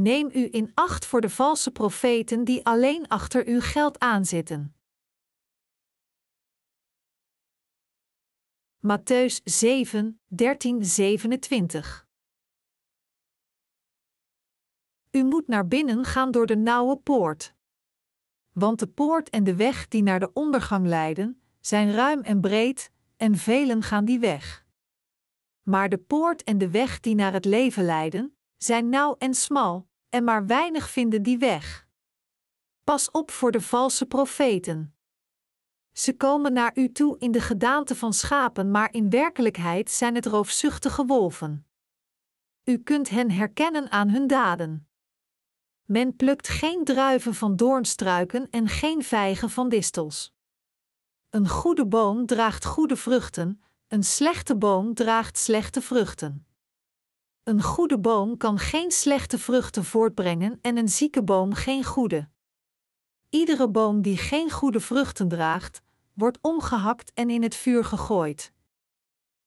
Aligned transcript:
Neem 0.00 0.30
u 0.32 0.48
in 0.50 0.70
acht 0.74 1.06
voor 1.06 1.20
de 1.20 1.30
valse 1.30 1.70
profeten 1.70 2.44
die 2.44 2.64
alleen 2.64 3.08
achter 3.08 3.46
uw 3.46 3.60
geld 3.60 3.98
aanzitten. 3.98 4.74
Matthäus 8.78 9.40
7, 9.44 10.20
13, 10.26 10.84
27 10.84 12.08
U 15.10 15.24
moet 15.24 15.48
naar 15.48 15.68
binnen 15.68 16.04
gaan 16.04 16.30
door 16.30 16.46
de 16.46 16.56
nauwe 16.56 16.96
poort. 16.96 17.54
Want 18.52 18.78
de 18.78 18.86
poort 18.86 19.30
en 19.30 19.44
de 19.44 19.56
weg 19.56 19.88
die 19.88 20.02
naar 20.02 20.20
de 20.20 20.32
ondergang 20.32 20.86
leiden, 20.86 21.42
zijn 21.60 21.92
ruim 21.92 22.20
en 22.20 22.40
breed, 22.40 22.92
en 23.16 23.36
velen 23.36 23.82
gaan 23.82 24.04
die 24.04 24.18
weg. 24.18 24.66
Maar 25.62 25.88
de 25.88 25.98
poort 25.98 26.42
en 26.44 26.58
de 26.58 26.70
weg 26.70 27.00
die 27.00 27.14
naar 27.14 27.32
het 27.32 27.44
leven 27.44 27.84
leiden, 27.84 28.32
zijn 28.56 28.88
nauw 28.88 29.16
en 29.18 29.34
smal, 29.34 29.87
en 30.08 30.24
maar 30.24 30.46
weinig 30.46 30.90
vinden 30.90 31.22
die 31.22 31.38
weg. 31.38 31.86
Pas 32.84 33.10
op 33.10 33.30
voor 33.30 33.52
de 33.52 33.60
valse 33.60 34.06
profeten. 34.06 34.94
Ze 35.92 36.16
komen 36.16 36.52
naar 36.52 36.72
u 36.74 36.92
toe 36.92 37.18
in 37.18 37.32
de 37.32 37.40
gedaante 37.40 37.94
van 37.94 38.12
schapen, 38.12 38.70
maar 38.70 38.92
in 38.92 39.10
werkelijkheid 39.10 39.90
zijn 39.90 40.14
het 40.14 40.26
roofzuchtige 40.26 41.04
wolven. 41.04 41.66
U 42.64 42.78
kunt 42.78 43.08
hen 43.08 43.30
herkennen 43.30 43.90
aan 43.90 44.08
hun 44.08 44.26
daden. 44.26 44.88
Men 45.84 46.16
plukt 46.16 46.48
geen 46.48 46.84
druiven 46.84 47.34
van 47.34 47.56
doornstruiken 47.56 48.50
en 48.50 48.68
geen 48.68 49.02
vijgen 49.02 49.50
van 49.50 49.68
distels. 49.68 50.34
Een 51.30 51.48
goede 51.48 51.86
boom 51.86 52.26
draagt 52.26 52.64
goede 52.64 52.96
vruchten, 52.96 53.62
een 53.88 54.02
slechte 54.02 54.56
boom 54.56 54.94
draagt 54.94 55.38
slechte 55.38 55.80
vruchten. 55.80 56.47
Een 57.48 57.62
goede 57.62 57.98
boom 57.98 58.36
kan 58.36 58.58
geen 58.58 58.90
slechte 58.90 59.38
vruchten 59.38 59.84
voortbrengen 59.84 60.58
en 60.62 60.76
een 60.76 60.88
zieke 60.88 61.22
boom 61.22 61.54
geen 61.54 61.84
goede. 61.84 62.28
Iedere 63.28 63.68
boom 63.68 64.02
die 64.02 64.16
geen 64.16 64.50
goede 64.50 64.80
vruchten 64.80 65.28
draagt, 65.28 65.82
wordt 66.12 66.38
omgehakt 66.40 67.12
en 67.12 67.30
in 67.30 67.42
het 67.42 67.54
vuur 67.54 67.84
gegooid. 67.84 68.52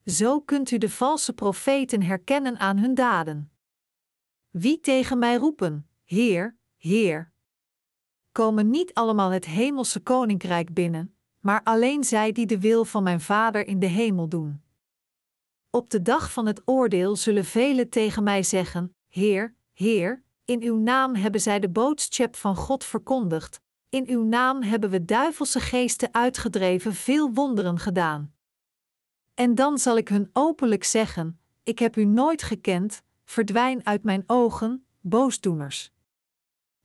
Zo 0.05 0.39
kunt 0.39 0.71
u 0.71 0.77
de 0.77 0.89
valse 0.89 1.33
profeten 1.33 2.01
herkennen 2.03 2.59
aan 2.59 2.77
hun 2.77 2.93
daden. 2.93 3.51
Wie 4.49 4.79
tegen 4.79 5.19
mij 5.19 5.35
roepen, 5.35 5.87
Heer, 6.03 6.57
Heer, 6.77 7.31
komen 8.31 8.69
niet 8.69 8.93
allemaal 8.93 9.29
het 9.29 9.45
hemelse 9.45 9.99
koninkrijk 9.99 10.73
binnen, 10.73 11.15
maar 11.39 11.63
alleen 11.63 12.03
zij 12.03 12.31
die 12.31 12.45
de 12.45 12.59
wil 12.59 12.85
van 12.85 13.03
mijn 13.03 13.21
Vader 13.21 13.67
in 13.67 13.79
de 13.79 13.87
hemel 13.87 14.27
doen. 14.27 14.61
Op 15.73 15.89
de 15.89 16.01
dag 16.01 16.31
van 16.31 16.45
het 16.45 16.61
oordeel 16.65 17.15
zullen 17.15 17.45
velen 17.45 17.89
tegen 17.89 18.23
mij 18.23 18.43
zeggen: 18.43 18.95
Heer, 19.07 19.55
Heer, 19.73 20.23
in 20.45 20.61
uw 20.61 20.77
naam 20.77 21.15
hebben 21.15 21.41
zij 21.41 21.59
de 21.59 21.69
boodschap 21.69 22.35
van 22.35 22.55
God 22.55 22.83
verkondigd, 22.83 23.61
in 23.89 24.07
uw 24.07 24.23
naam 24.23 24.61
hebben 24.61 24.89
we 24.89 25.05
duivelse 25.05 25.59
geesten 25.59 26.13
uitgedreven, 26.13 26.93
veel 26.93 27.33
wonderen 27.33 27.79
gedaan. 27.79 28.33
En 29.33 29.55
dan 29.55 29.77
zal 29.77 29.97
ik 29.97 30.07
hun 30.07 30.29
openlijk 30.33 30.83
zeggen: 30.83 31.39
Ik 31.63 31.79
heb 31.79 31.95
u 31.95 32.05
nooit 32.05 32.43
gekend, 32.43 33.01
verdwijn 33.25 33.85
uit 33.85 34.03
mijn 34.03 34.23
ogen, 34.27 34.85
boosdoeners. 35.01 35.91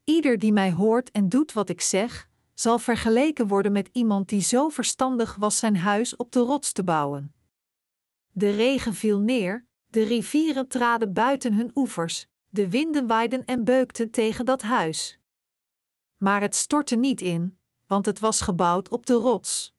Ieder 0.05 0.39
die 0.39 0.53
mij 0.53 0.73
hoort 0.73 1.11
en 1.11 1.29
doet 1.29 1.53
wat 1.53 1.69
ik 1.69 1.81
zeg, 1.81 2.29
zal 2.55 2.79
vergeleken 2.79 3.47
worden 3.47 3.73
met 3.73 3.89
iemand 3.93 4.29
die 4.29 4.43
zo 4.43 4.69
verstandig 4.69 5.35
was 5.35 5.59
zijn 5.59 5.77
huis 5.77 6.17
op 6.17 6.33
de 6.33 6.41
rots 6.41 6.73
te 6.73 6.85
bouwen. 6.85 7.36
De 8.39 8.51
regen 8.51 8.95
viel 8.95 9.19
neer, 9.19 9.67
de 9.87 10.03
rivieren 10.03 10.69
traden 10.69 11.13
buiten 11.13 11.53
hun 11.55 11.71
oevers, 11.75 12.27
de 12.49 12.71
winden 12.71 13.07
waaiden 13.07 13.45
en 13.45 13.65
beukten 13.65 14.11
tegen 14.11 14.45
dat 14.45 14.63
huis. 14.63 15.19
Maar 16.17 16.41
het 16.41 16.55
stortte 16.55 16.97
niet 16.97 17.21
in, 17.21 17.59
want 17.87 18.07
het 18.07 18.19
was 18.19 18.41
gebouwd 18.41 18.89
op 18.89 19.07
de 19.07 19.15
rots. 19.15 19.75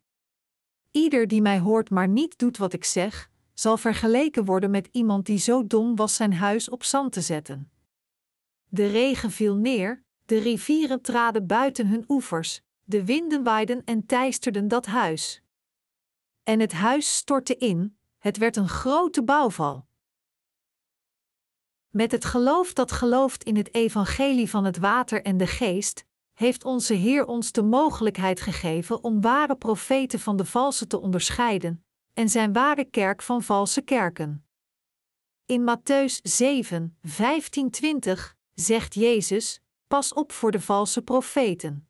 Ieder 0.92 1.28
die 1.28 1.42
mij 1.42 1.60
hoort 1.60 1.90
maar 1.90 2.08
niet 2.08 2.38
doet 2.38 2.58
wat 2.58 2.74
ik 2.74 2.84
zeg, 2.84 3.30
zal 3.54 3.78
vergeleken 3.78 4.46
worden 4.46 4.72
met 4.72 4.90
iemand 4.92 5.26
die 5.26 5.40
zo 5.40 5.68
dom 5.68 5.96
was 5.96 6.16
zijn 6.16 6.34
huis 6.34 6.70
op 6.70 6.84
zand 6.84 7.12
te 7.12 7.22
zetten. 7.22 7.72
De 8.68 8.88
regen 8.88 9.32
viel 9.32 9.56
neer, 9.56 10.04
de 10.26 10.38
rivieren 10.40 11.02
traden 11.02 11.48
buiten 11.48 11.88
hun 11.88 12.04
oevers, 12.08 12.62
de 12.84 13.06
winden 13.06 13.44
waaiden 13.44 13.84
en 13.84 14.06
teisterden 14.06 14.68
dat 14.68 14.86
huis. 14.86 15.42
En 16.44 16.60
het 16.60 16.72
huis 16.72 17.16
stortte 17.16 17.56
in, 17.56 17.97
het 18.28 18.38
werd 18.38 18.56
een 18.56 18.70
grote 18.70 19.24
bouwval. 19.24 19.88
Met 21.90 22.12
het 22.12 22.26
geloof 22.26 22.74
dat 22.74 22.92
gelooft 22.92 23.44
in 23.44 23.56
het 23.56 23.74
evangelie 23.74 24.50
van 24.50 24.66
het 24.66 24.78
water 24.78 25.24
en 25.24 25.38
de 25.38 25.48
geest, 25.48 26.06
heeft 26.34 26.66
onze 26.66 26.94
Heer 26.94 27.26
ons 27.26 27.52
de 27.52 27.64
mogelijkheid 27.64 28.42
gegeven 28.42 29.04
om 29.04 29.22
ware 29.22 29.56
profeten 29.56 30.20
van 30.20 30.38
de 30.38 30.46
valse 30.46 30.88
te 30.88 31.00
onderscheiden 31.00 31.86
en 32.14 32.30
zijn 32.30 32.54
ware 32.54 32.86
kerk 32.86 33.22
van 33.22 33.44
valse 33.44 33.82
kerken. 33.82 34.46
In 35.46 35.62
Matthäus 35.62 36.22
7, 36.22 36.98
15, 37.02 37.72
20 37.72 38.36
zegt 38.54 38.94
Jezus: 38.94 39.62
Pas 39.88 40.14
op 40.14 40.32
voor 40.32 40.52
de 40.52 40.62
valse 40.62 41.02
profeten. 41.02 41.90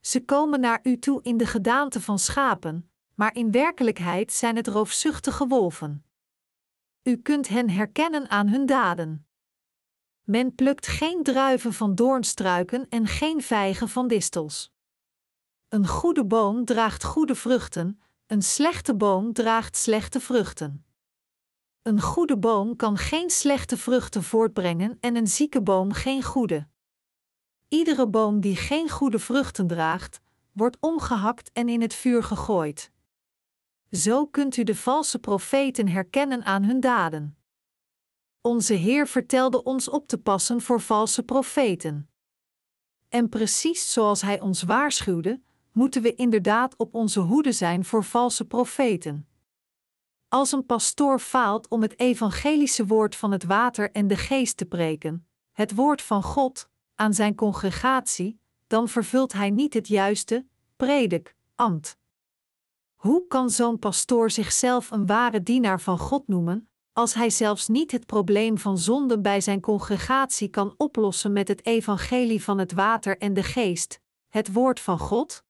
Ze 0.00 0.24
komen 0.24 0.60
naar 0.60 0.80
u 0.82 0.98
toe 0.98 1.22
in 1.22 1.36
de 1.36 1.46
gedaante 1.46 2.00
van 2.00 2.18
schapen, 2.18 2.91
maar 3.22 3.34
in 3.34 3.50
werkelijkheid 3.50 4.32
zijn 4.32 4.56
het 4.56 4.66
roofzuchtige 4.66 5.46
wolven. 5.46 6.04
U 7.02 7.16
kunt 7.16 7.48
hen 7.48 7.70
herkennen 7.70 8.28
aan 8.30 8.48
hun 8.48 8.66
daden. 8.66 9.26
Men 10.22 10.54
plukt 10.54 10.86
geen 10.86 11.22
druiven 11.22 11.72
van 11.72 11.94
doornstruiken 11.94 12.88
en 12.88 13.06
geen 13.06 13.42
vijgen 13.42 13.88
van 13.88 14.08
distels. 14.08 14.72
Een 15.68 15.86
goede 15.86 16.24
boom 16.24 16.64
draagt 16.64 17.04
goede 17.04 17.34
vruchten, 17.34 18.00
een 18.26 18.42
slechte 18.42 18.94
boom 18.94 19.32
draagt 19.32 19.76
slechte 19.76 20.20
vruchten. 20.20 20.84
Een 21.82 22.00
goede 22.00 22.38
boom 22.38 22.76
kan 22.76 22.96
geen 22.96 23.30
slechte 23.30 23.76
vruchten 23.76 24.22
voortbrengen 24.22 24.96
en 25.00 25.16
een 25.16 25.28
zieke 25.28 25.62
boom 25.62 25.92
geen 25.92 26.22
goede. 26.22 26.68
Iedere 27.68 28.08
boom 28.08 28.40
die 28.40 28.56
geen 28.56 28.88
goede 28.88 29.18
vruchten 29.18 29.66
draagt, 29.66 30.20
wordt 30.52 30.76
omgehakt 30.80 31.50
en 31.52 31.68
in 31.68 31.80
het 31.80 31.94
vuur 31.94 32.22
gegooid. 32.22 32.90
Zo 33.92 34.26
kunt 34.26 34.56
u 34.56 34.62
de 34.62 34.76
valse 34.76 35.18
profeten 35.18 35.88
herkennen 35.88 36.44
aan 36.44 36.62
hun 36.62 36.80
daden. 36.80 37.36
Onze 38.40 38.74
Heer 38.74 39.08
vertelde 39.08 39.62
ons 39.62 39.88
op 39.88 40.08
te 40.08 40.18
passen 40.18 40.60
voor 40.60 40.80
valse 40.80 41.22
profeten. 41.22 42.10
En 43.08 43.28
precies 43.28 43.92
zoals 43.92 44.22
Hij 44.22 44.40
ons 44.40 44.62
waarschuwde, 44.62 45.40
moeten 45.72 46.02
we 46.02 46.14
inderdaad 46.14 46.76
op 46.76 46.94
onze 46.94 47.20
hoede 47.20 47.52
zijn 47.52 47.84
voor 47.84 48.04
valse 48.04 48.44
profeten. 48.44 49.28
Als 50.28 50.52
een 50.52 50.66
pastoor 50.66 51.18
faalt 51.18 51.68
om 51.68 51.82
het 51.82 51.98
evangelische 51.98 52.86
woord 52.86 53.16
van 53.16 53.32
het 53.32 53.44
water 53.44 53.90
en 53.90 54.06
de 54.06 54.16
geest 54.16 54.56
te 54.56 54.64
preken, 54.64 55.26
het 55.52 55.74
woord 55.74 56.02
van 56.02 56.22
God, 56.22 56.68
aan 56.94 57.14
zijn 57.14 57.34
congregatie, 57.34 58.40
dan 58.66 58.88
vervult 58.88 59.32
hij 59.32 59.50
niet 59.50 59.74
het 59.74 59.88
juiste, 59.88 60.46
predik, 60.76 61.36
ambt. 61.54 62.00
Hoe 63.02 63.26
kan 63.28 63.50
zo'n 63.50 63.78
pastoor 63.78 64.30
zichzelf 64.30 64.90
een 64.90 65.06
ware 65.06 65.42
dienaar 65.42 65.80
van 65.80 65.98
God 65.98 66.28
noemen, 66.28 66.68
als 66.92 67.14
hij 67.14 67.30
zelfs 67.30 67.68
niet 67.68 67.92
het 67.92 68.06
probleem 68.06 68.58
van 68.58 68.78
zonde 68.78 69.20
bij 69.20 69.40
zijn 69.40 69.60
congregatie 69.60 70.48
kan 70.48 70.74
oplossen 70.76 71.32
met 71.32 71.48
het 71.48 71.66
evangelie 71.66 72.42
van 72.42 72.58
het 72.58 72.72
water 72.72 73.18
en 73.18 73.34
de 73.34 73.42
geest, 73.42 74.00
het 74.28 74.52
woord 74.52 74.80
van 74.80 74.98
God? 74.98 75.44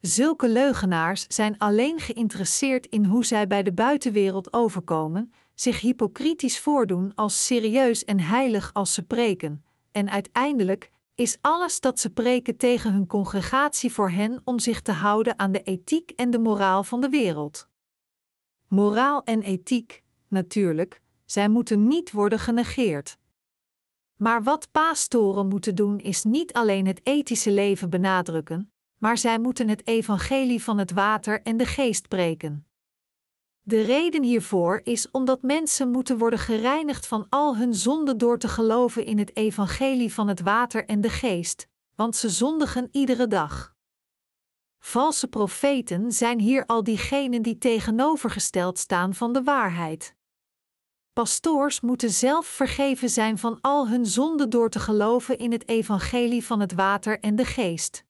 Zulke 0.00 0.48
leugenaars 0.48 1.24
zijn 1.28 1.58
alleen 1.58 2.00
geïnteresseerd 2.00 2.86
in 2.86 3.04
hoe 3.04 3.24
zij 3.24 3.46
bij 3.46 3.62
de 3.62 3.72
buitenwereld 3.72 4.52
overkomen, 4.52 5.32
zich 5.54 5.80
hypocrietisch 5.80 6.60
voordoen 6.60 7.12
als 7.14 7.46
serieus 7.46 8.04
en 8.04 8.20
heilig 8.20 8.70
als 8.72 8.94
ze 8.94 9.02
preken, 9.02 9.64
en 9.92 10.10
uiteindelijk 10.10 10.90
is 11.16 11.38
alles 11.40 11.80
dat 11.80 12.00
ze 12.00 12.10
preken 12.10 12.56
tegen 12.56 12.92
hun 12.92 13.06
congregatie 13.06 13.92
voor 13.92 14.10
hen 14.10 14.40
om 14.44 14.58
zich 14.58 14.82
te 14.82 14.92
houden 14.92 15.38
aan 15.38 15.52
de 15.52 15.62
ethiek 15.62 16.10
en 16.10 16.30
de 16.30 16.38
moraal 16.38 16.84
van 16.84 17.00
de 17.00 17.08
wereld. 17.08 17.68
Moraal 18.68 19.24
en 19.24 19.42
ethiek, 19.42 20.02
natuurlijk, 20.28 21.00
zij 21.24 21.48
moeten 21.48 21.86
niet 21.86 22.12
worden 22.12 22.38
genegeerd. 22.38 23.18
Maar 24.16 24.42
wat 24.42 24.70
pastoren 24.72 25.48
moeten 25.48 25.74
doen 25.74 25.98
is 25.98 26.24
niet 26.24 26.52
alleen 26.52 26.86
het 26.86 27.00
ethische 27.02 27.50
leven 27.50 27.90
benadrukken, 27.90 28.72
maar 28.98 29.18
zij 29.18 29.38
moeten 29.38 29.68
het 29.68 29.86
evangelie 29.86 30.62
van 30.62 30.78
het 30.78 30.90
water 30.92 31.42
en 31.42 31.56
de 31.56 31.66
geest 31.66 32.08
preken. 32.08 32.65
De 33.68 33.80
reden 33.80 34.22
hiervoor 34.22 34.80
is 34.84 35.10
omdat 35.10 35.42
mensen 35.42 35.90
moeten 35.90 36.18
worden 36.18 36.38
gereinigd 36.38 37.06
van 37.06 37.26
al 37.28 37.56
hun 37.56 37.74
zonden 37.74 38.18
door 38.18 38.38
te 38.38 38.48
geloven 38.48 39.04
in 39.04 39.18
het 39.18 39.36
evangelie 39.36 40.12
van 40.12 40.28
het 40.28 40.40
water 40.40 40.84
en 40.84 41.00
de 41.00 41.08
geest, 41.08 41.68
want 41.94 42.16
ze 42.16 42.28
zondigen 42.28 42.88
iedere 42.90 43.26
dag. 43.26 43.74
Valse 44.78 45.28
profeten 45.28 46.12
zijn 46.12 46.40
hier 46.40 46.66
al 46.66 46.84
diegenen 46.84 47.42
die 47.42 47.58
tegenovergesteld 47.58 48.78
staan 48.78 49.14
van 49.14 49.32
de 49.32 49.42
waarheid. 49.42 50.14
Pastoors 51.12 51.80
moeten 51.80 52.10
zelf 52.10 52.46
vergeven 52.46 53.10
zijn 53.10 53.38
van 53.38 53.58
al 53.60 53.88
hun 53.88 54.06
zonden 54.06 54.50
door 54.50 54.70
te 54.70 54.80
geloven 54.80 55.38
in 55.38 55.52
het 55.52 55.68
evangelie 55.68 56.44
van 56.44 56.60
het 56.60 56.72
water 56.72 57.20
en 57.20 57.36
de 57.36 57.44
geest. 57.44 58.04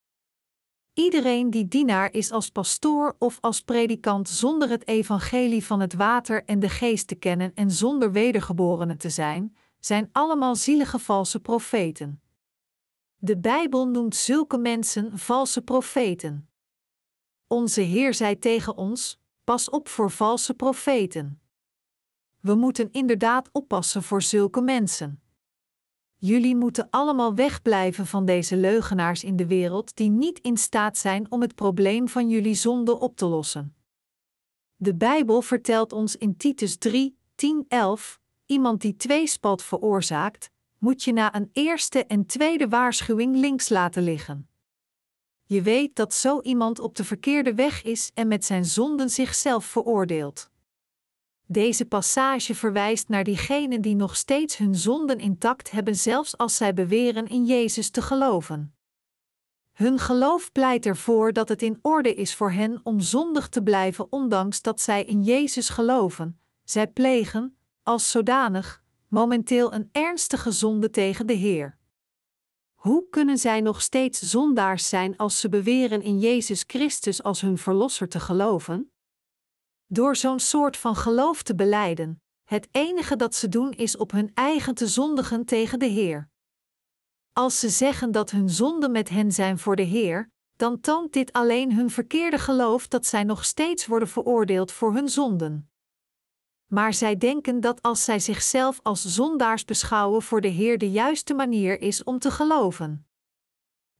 Iedereen 0.97 1.49
die 1.49 1.67
dienaar 1.67 2.13
is 2.13 2.31
als 2.31 2.49
pastoor 2.49 3.15
of 3.19 3.37
als 3.41 3.61
predikant 3.61 4.29
zonder 4.29 4.69
het 4.69 4.87
evangelie 4.87 5.65
van 5.65 5.79
het 5.79 5.93
water 5.93 6.43
en 6.45 6.59
de 6.59 6.69
geest 6.69 7.07
te 7.07 7.15
kennen 7.15 7.51
en 7.53 7.71
zonder 7.71 8.11
wedergeborenen 8.11 8.97
te 8.97 9.09
zijn, 9.09 9.55
zijn 9.79 10.09
allemaal 10.11 10.55
zielige 10.55 10.99
valse 10.99 11.39
profeten. 11.39 12.21
De 13.17 13.37
Bijbel 13.37 13.87
noemt 13.87 14.15
zulke 14.15 14.57
mensen 14.57 15.17
valse 15.17 15.61
profeten. 15.61 16.49
Onze 17.47 17.81
Heer 17.81 18.13
zei 18.13 18.39
tegen 18.39 18.77
ons: 18.77 19.19
Pas 19.43 19.69
op 19.69 19.87
voor 19.87 20.11
valse 20.11 20.53
profeten. 20.53 21.41
We 22.39 22.55
moeten 22.55 22.91
inderdaad 22.91 23.49
oppassen 23.51 24.03
voor 24.03 24.21
zulke 24.21 24.61
mensen. 24.61 25.21
Jullie 26.19 26.55
moeten 26.55 26.87
allemaal 26.89 27.35
wegblijven 27.35 28.05
van 28.05 28.25
deze 28.25 28.55
leugenaars 28.55 29.23
in 29.23 29.35
de 29.35 29.47
wereld 29.47 29.95
die 29.95 30.09
niet 30.09 30.39
in 30.39 30.57
staat 30.57 30.97
zijn 30.97 31.31
om 31.31 31.41
het 31.41 31.55
probleem 31.55 32.07
van 32.07 32.29
jullie 32.29 32.55
zonde 32.55 32.99
op 32.99 33.15
te 33.15 33.25
lossen. 33.25 33.75
De 34.75 34.95
Bijbel 34.95 35.41
vertelt 35.41 35.93
ons 35.93 36.15
in 36.15 36.37
Titus 36.37 36.77
3, 36.77 37.17
10, 37.35 37.65
11: 37.67 38.19
iemand 38.45 38.81
die 38.81 38.95
tweespalt 38.95 39.63
veroorzaakt, 39.63 40.49
moet 40.77 41.03
je 41.03 41.13
na 41.13 41.35
een 41.35 41.49
eerste 41.53 42.05
en 42.05 42.25
tweede 42.25 42.67
waarschuwing 42.67 43.35
links 43.35 43.69
laten 43.69 44.03
liggen. 44.03 44.49
Je 45.43 45.61
weet 45.61 45.95
dat 45.95 46.13
zo 46.13 46.41
iemand 46.41 46.79
op 46.79 46.95
de 46.95 47.03
verkeerde 47.03 47.53
weg 47.53 47.83
is 47.83 48.11
en 48.13 48.27
met 48.27 48.45
zijn 48.45 48.65
zonden 48.65 49.09
zichzelf 49.09 49.65
veroordeelt. 49.65 50.49
Deze 51.49 51.85
passage 51.85 52.55
verwijst 52.55 53.09
naar 53.09 53.23
diegenen 53.23 53.81
die 53.81 53.95
nog 53.95 54.15
steeds 54.15 54.57
hun 54.57 54.75
zonden 54.75 55.19
intact 55.19 55.71
hebben, 55.71 55.95
zelfs 55.95 56.37
als 56.37 56.55
zij 56.55 56.73
beweren 56.73 57.27
in 57.27 57.45
Jezus 57.45 57.89
te 57.89 58.01
geloven. 58.01 58.75
Hun 59.73 59.99
geloof 59.99 60.51
pleit 60.51 60.85
ervoor 60.85 61.33
dat 61.33 61.49
het 61.49 61.61
in 61.61 61.79
orde 61.81 62.13
is 62.13 62.35
voor 62.35 62.51
hen 62.51 62.79
om 62.83 62.99
zondig 62.99 63.49
te 63.49 63.63
blijven, 63.63 64.11
ondanks 64.11 64.61
dat 64.61 64.81
zij 64.81 65.03
in 65.03 65.23
Jezus 65.23 65.69
geloven. 65.69 66.39
Zij 66.63 66.87
plegen, 66.87 67.57
als 67.83 68.11
zodanig, 68.11 68.83
momenteel 69.07 69.73
een 69.73 69.89
ernstige 69.91 70.51
zonde 70.51 70.89
tegen 70.89 71.27
de 71.27 71.33
Heer. 71.33 71.77
Hoe 72.73 73.09
kunnen 73.09 73.37
zij 73.37 73.61
nog 73.61 73.81
steeds 73.81 74.19
zondaars 74.19 74.89
zijn 74.89 75.17
als 75.17 75.39
ze 75.39 75.49
beweren 75.49 76.01
in 76.01 76.19
Jezus 76.19 76.63
Christus 76.67 77.23
als 77.23 77.41
hun 77.41 77.57
Verlosser 77.57 78.09
te 78.09 78.19
geloven? 78.19 78.91
Door 79.87 80.15
zo'n 80.15 80.39
soort 80.39 80.77
van 80.77 80.95
geloof 80.95 81.43
te 81.43 81.55
beleiden, 81.55 82.21
het 82.43 82.67
enige 82.71 83.15
dat 83.15 83.35
ze 83.35 83.49
doen 83.49 83.71
is 83.71 83.97
op 83.97 84.11
hun 84.11 84.31
eigen 84.33 84.75
te 84.75 84.87
zondigen 84.87 85.45
tegen 85.45 85.79
de 85.79 85.85
Heer. 85.85 86.29
Als 87.33 87.59
ze 87.59 87.69
zeggen 87.69 88.11
dat 88.11 88.31
hun 88.31 88.49
zonden 88.49 88.91
met 88.91 89.09
hen 89.09 89.31
zijn 89.31 89.57
voor 89.57 89.75
de 89.75 89.83
Heer, 89.83 90.31
dan 90.55 90.79
toont 90.79 91.13
dit 91.13 91.33
alleen 91.33 91.73
hun 91.73 91.89
verkeerde 91.89 92.39
geloof 92.39 92.87
dat 92.87 93.05
zij 93.05 93.23
nog 93.23 93.45
steeds 93.45 93.85
worden 93.85 94.07
veroordeeld 94.07 94.71
voor 94.71 94.93
hun 94.93 95.09
zonden. 95.09 95.69
Maar 96.65 96.93
zij 96.93 97.17
denken 97.17 97.59
dat 97.59 97.81
als 97.81 98.03
zij 98.03 98.19
zichzelf 98.19 98.79
als 98.83 99.05
zondaars 99.05 99.65
beschouwen 99.65 100.21
voor 100.21 100.41
de 100.41 100.47
Heer 100.47 100.77
de 100.77 100.91
juiste 100.91 101.33
manier 101.33 101.81
is 101.81 102.03
om 102.03 102.19
te 102.19 102.31
geloven. 102.31 103.07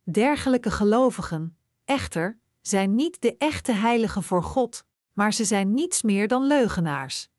Dergelijke 0.04 0.72
gelovigen, 0.72 1.58
echter, 1.86 2.40
zijn 2.62 2.96
niet 2.96 3.22
de 3.22 3.38
echte 3.38 3.72
heiligen 3.72 4.24
voor 4.24 4.44
God, 4.44 4.86
maar 5.18 5.34
ze 5.34 5.46
zijn 5.46 5.74
niets 5.74 6.02
meer 6.02 6.28
dan 6.28 6.48
leugenaars. 6.48 7.30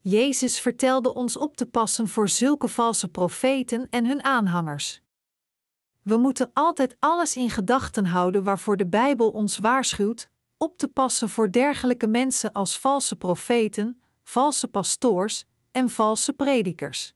Jezus 0.00 0.60
vertelde 0.60 1.14
ons 1.14 1.36
op 1.36 1.56
te 1.56 1.66
passen 1.66 2.08
voor 2.08 2.28
zulke 2.28 2.68
valse 2.68 3.08
profeten 3.08 3.86
en 3.90 4.06
hun 4.06 4.24
aanhangers. 4.24 5.00
We 6.02 6.16
moeten 6.16 6.50
altijd 6.52 6.96
alles 6.98 7.36
in 7.36 7.50
gedachten 7.50 8.04
houden 8.04 8.44
waarvoor 8.44 8.76
de 8.76 8.86
Bijbel 8.86 9.30
ons 9.30 9.58
waarschuwt, 9.58 10.30
op 10.56 10.78
te 10.78 10.88
passen 10.88 11.28
voor 11.28 11.50
dergelijke 11.50 12.06
mensen 12.06 12.52
als 12.52 12.78
valse 12.78 13.16
profeten, 13.16 14.02
valse 14.22 14.68
pastoors 14.68 15.44
en 15.70 15.90
valse 15.90 16.32
predikers. 16.32 17.14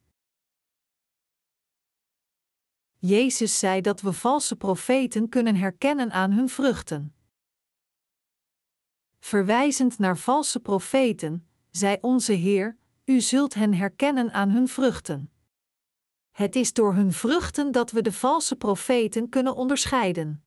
Jezus 2.99 3.59
zei 3.59 3.81
dat 3.81 4.01
we 4.01 4.13
valse 4.13 4.57
profeten 4.57 5.29
kunnen 5.29 5.57
herkennen 5.57 6.11
aan 6.13 6.33
hun 6.33 6.49
vruchten. 6.49 7.15
Verwijzend 9.25 9.99
naar 9.99 10.19
valse 10.19 10.61
profeten, 10.61 11.49
zei 11.71 11.99
onze 12.01 12.33
Heer: 12.33 12.79
U 13.05 13.21
zult 13.21 13.55
hen 13.55 13.75
herkennen 13.75 14.33
aan 14.33 14.51
hun 14.51 14.69
vruchten. 14.69 15.33
Het 16.31 16.57
is 16.57 16.73
door 16.73 16.95
hun 16.95 17.13
vruchten 17.13 17.73
dat 17.73 17.91
we 17.91 18.03
de 18.03 18.13
valse 18.13 18.57
profeten 18.57 19.29
kunnen 19.29 19.55
onderscheiden. 19.55 20.45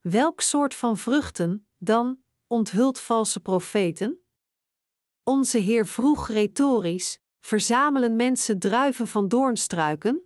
Welk 0.00 0.40
soort 0.40 0.74
van 0.74 0.96
vruchten, 0.96 1.66
dan, 1.78 2.22
onthult 2.46 3.00
valse 3.00 3.40
profeten? 3.40 4.18
Onze 5.22 5.58
Heer 5.58 5.86
vroeg 5.86 6.28
retorisch: 6.28 7.18
Verzamelen 7.40 8.16
mensen 8.16 8.58
druiven 8.58 9.06
van 9.06 9.28
doornstruiken? 9.28 10.22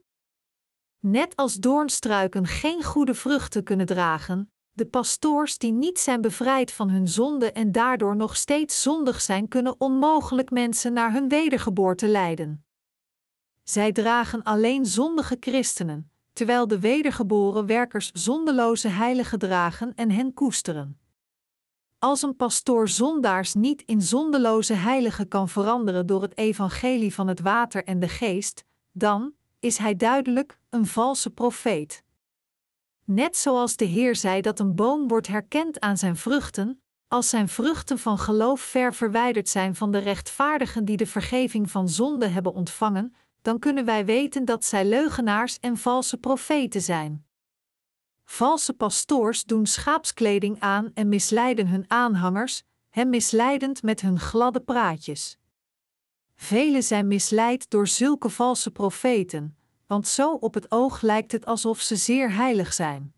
Net 0.98 1.36
als 1.36 1.54
doornstruiken 1.54 2.46
geen 2.46 2.82
goede 2.82 3.14
vruchten 3.14 3.64
kunnen 3.64 3.86
dragen, 3.86 4.50
de 4.76 4.86
pastoors 4.86 5.58
die 5.58 5.72
niet 5.72 5.98
zijn 5.98 6.20
bevrijd 6.20 6.72
van 6.72 6.90
hun 6.90 7.08
zonde 7.08 7.52
en 7.52 7.72
daardoor 7.72 8.16
nog 8.16 8.36
steeds 8.36 8.82
zondig 8.82 9.20
zijn, 9.20 9.48
kunnen 9.48 9.80
onmogelijk 9.80 10.50
mensen 10.50 10.92
naar 10.92 11.12
hun 11.12 11.28
wedergeboorte 11.28 12.08
leiden. 12.08 12.64
Zij 13.62 13.92
dragen 13.92 14.42
alleen 14.42 14.86
zondige 14.86 15.36
christenen, 15.40 16.10
terwijl 16.32 16.66
de 16.66 16.80
wedergeboren 16.80 17.66
werkers 17.66 18.10
zondeloze 18.12 18.88
heiligen 18.88 19.38
dragen 19.38 19.94
en 19.94 20.10
hen 20.10 20.34
koesteren. 20.34 20.98
Als 21.98 22.22
een 22.22 22.36
pastoor 22.36 22.88
zondaars 22.88 23.54
niet 23.54 23.82
in 23.82 24.02
zondeloze 24.02 24.74
heiligen 24.74 25.28
kan 25.28 25.48
veranderen 25.48 26.06
door 26.06 26.22
het 26.22 26.36
evangelie 26.36 27.14
van 27.14 27.28
het 27.28 27.40
water 27.40 27.84
en 27.84 28.00
de 28.00 28.08
geest, 28.08 28.64
dan 28.92 29.32
is 29.58 29.78
hij 29.78 29.96
duidelijk 29.96 30.58
een 30.70 30.86
valse 30.86 31.30
profeet. 31.30 32.04
Net 33.06 33.36
zoals 33.36 33.76
de 33.76 33.84
Heer 33.84 34.16
zei 34.16 34.40
dat 34.40 34.60
een 34.60 34.74
boom 34.74 35.08
wordt 35.08 35.26
herkend 35.26 35.80
aan 35.80 35.96
zijn 35.96 36.16
vruchten, 36.16 36.82
als 37.08 37.28
zijn 37.28 37.48
vruchten 37.48 37.98
van 37.98 38.18
geloof 38.18 38.60
ver 38.60 38.94
verwijderd 38.94 39.48
zijn 39.48 39.74
van 39.74 39.90
de 39.90 39.98
rechtvaardigen 39.98 40.84
die 40.84 40.96
de 40.96 41.06
vergeving 41.06 41.70
van 41.70 41.88
zonde 41.88 42.26
hebben 42.26 42.52
ontvangen, 42.52 43.14
dan 43.42 43.58
kunnen 43.58 43.84
wij 43.84 44.04
weten 44.04 44.44
dat 44.44 44.64
zij 44.64 44.84
leugenaars 44.84 45.58
en 45.58 45.76
valse 45.76 46.16
profeten 46.16 46.80
zijn. 46.80 47.26
Valse 48.24 48.72
pastoors 48.72 49.44
doen 49.44 49.66
schaapskleding 49.66 50.60
aan 50.60 50.90
en 50.94 51.08
misleiden 51.08 51.68
hun 51.68 51.84
aanhangers, 51.88 52.62
hem 52.90 53.08
misleidend 53.08 53.82
met 53.82 54.00
hun 54.00 54.20
gladde 54.20 54.60
praatjes. 54.60 55.38
Velen 56.36 56.82
zijn 56.82 57.06
misleid 57.06 57.70
door 57.70 57.88
zulke 57.88 58.28
valse 58.28 58.70
profeten, 58.70 59.56
want 59.86 60.08
zo 60.08 60.32
op 60.32 60.54
het 60.54 60.70
oog 60.70 61.00
lijkt 61.00 61.32
het 61.32 61.46
alsof 61.46 61.80
ze 61.80 61.96
zeer 61.96 62.32
heilig 62.32 62.72
zijn. 62.72 63.14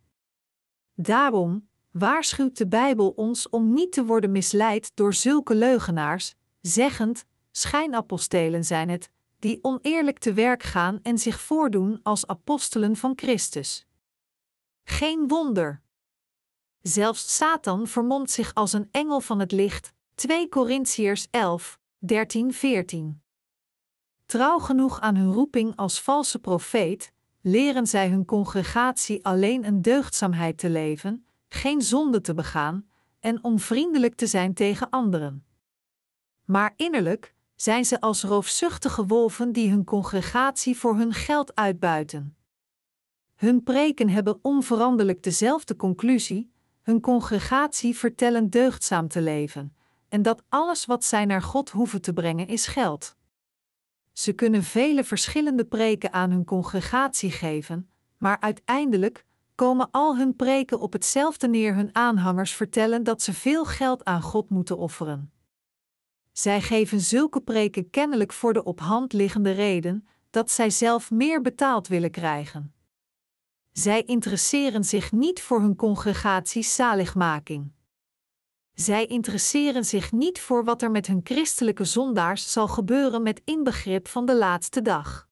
Daarom 0.94 1.68
waarschuwt 1.90 2.56
de 2.56 2.68
Bijbel 2.68 3.08
ons 3.10 3.48
om 3.48 3.72
niet 3.72 3.92
te 3.92 4.04
worden 4.04 4.32
misleid 4.32 4.90
door 4.94 5.14
zulke 5.14 5.54
leugenaars, 5.54 6.34
zeggend: 6.60 7.24
schijnapostelen 7.50 8.64
zijn 8.64 8.88
het, 8.88 9.10
die 9.38 9.58
oneerlijk 9.62 10.18
te 10.18 10.32
werk 10.32 10.62
gaan 10.62 10.98
en 11.02 11.18
zich 11.18 11.40
voordoen 11.40 12.00
als 12.02 12.26
apostelen 12.26 12.96
van 12.96 13.12
Christus. 13.16 13.86
Geen 14.84 15.28
wonder. 15.28 15.82
Zelfs 16.80 17.36
Satan 17.36 17.86
vermomt 17.86 18.30
zich 18.30 18.54
als 18.54 18.72
een 18.72 18.88
engel 18.90 19.20
van 19.20 19.38
het 19.38 19.52
licht. 19.52 19.92
2 20.14 20.48
Korintiërs 20.48 21.28
11, 21.30 21.78
13, 21.98 22.52
14. 22.52 23.22
Trouw 24.28 24.58
genoeg 24.58 25.00
aan 25.00 25.16
hun 25.16 25.32
roeping 25.32 25.76
als 25.76 26.00
valse 26.00 26.38
profeet, 26.38 27.12
leren 27.40 27.86
zij 27.86 28.08
hun 28.08 28.24
congregatie 28.24 29.24
alleen 29.24 29.64
een 29.64 29.82
deugdzaamheid 29.82 30.58
te 30.58 30.70
leven, 30.70 31.26
geen 31.48 31.82
zonde 31.82 32.20
te 32.20 32.34
begaan 32.34 32.88
en 33.20 33.44
om 33.44 33.58
vriendelijk 33.58 34.14
te 34.14 34.26
zijn 34.26 34.54
tegen 34.54 34.90
anderen. 34.90 35.44
Maar 36.44 36.72
innerlijk 36.76 37.34
zijn 37.56 37.84
ze 37.84 38.00
als 38.00 38.22
roofzuchtige 38.22 39.06
wolven 39.06 39.52
die 39.52 39.70
hun 39.70 39.84
congregatie 39.84 40.76
voor 40.76 40.96
hun 40.96 41.12
geld 41.12 41.54
uitbuiten. 41.54 42.36
Hun 43.34 43.62
preken 43.62 44.08
hebben 44.08 44.38
onveranderlijk 44.42 45.22
dezelfde 45.22 45.76
conclusie: 45.76 46.50
hun 46.82 47.00
congregatie 47.00 47.96
vertellen 47.96 48.50
deugdzaam 48.50 49.08
te 49.08 49.20
leven, 49.20 49.76
en 50.08 50.22
dat 50.22 50.42
alles 50.48 50.86
wat 50.86 51.04
zij 51.04 51.24
naar 51.24 51.42
God 51.42 51.70
hoeven 51.70 52.00
te 52.00 52.12
brengen 52.12 52.46
is 52.46 52.66
geld. 52.66 53.16
Ze 54.18 54.32
kunnen 54.32 54.62
vele 54.62 55.04
verschillende 55.04 55.64
preken 55.64 56.12
aan 56.12 56.30
hun 56.30 56.44
congregatie 56.44 57.30
geven, 57.30 57.90
maar 58.16 58.40
uiteindelijk 58.40 59.24
komen 59.54 59.88
al 59.90 60.16
hun 60.16 60.36
preken 60.36 60.80
op 60.80 60.92
hetzelfde 60.92 61.48
neer: 61.48 61.74
hun 61.74 61.94
aanhangers 61.94 62.52
vertellen 62.52 63.04
dat 63.04 63.22
ze 63.22 63.32
veel 63.32 63.64
geld 63.64 64.04
aan 64.04 64.22
God 64.22 64.50
moeten 64.50 64.78
offeren. 64.78 65.32
Zij 66.32 66.60
geven 66.60 67.00
zulke 67.00 67.40
preken 67.40 67.90
kennelijk 67.90 68.32
voor 68.32 68.52
de 68.52 68.64
op 68.64 68.80
hand 68.80 69.12
liggende 69.12 69.50
reden 69.50 70.08
dat 70.30 70.50
zij 70.50 70.70
zelf 70.70 71.10
meer 71.10 71.40
betaald 71.40 71.88
willen 71.88 72.10
krijgen. 72.10 72.74
Zij 73.72 74.02
interesseren 74.02 74.84
zich 74.84 75.12
niet 75.12 75.42
voor 75.42 75.60
hun 75.60 75.76
congregaties 75.76 76.74
zaligmaking. 76.74 77.72
Zij 78.80 79.06
interesseren 79.06 79.84
zich 79.84 80.12
niet 80.12 80.40
voor 80.40 80.64
wat 80.64 80.82
er 80.82 80.90
met 80.90 81.06
hun 81.06 81.20
christelijke 81.24 81.84
zondaars 81.84 82.52
zal 82.52 82.68
gebeuren 82.68 83.22
met 83.22 83.42
inbegrip 83.44 84.08
van 84.08 84.26
de 84.26 84.36
laatste 84.36 84.82
dag. 84.82 85.28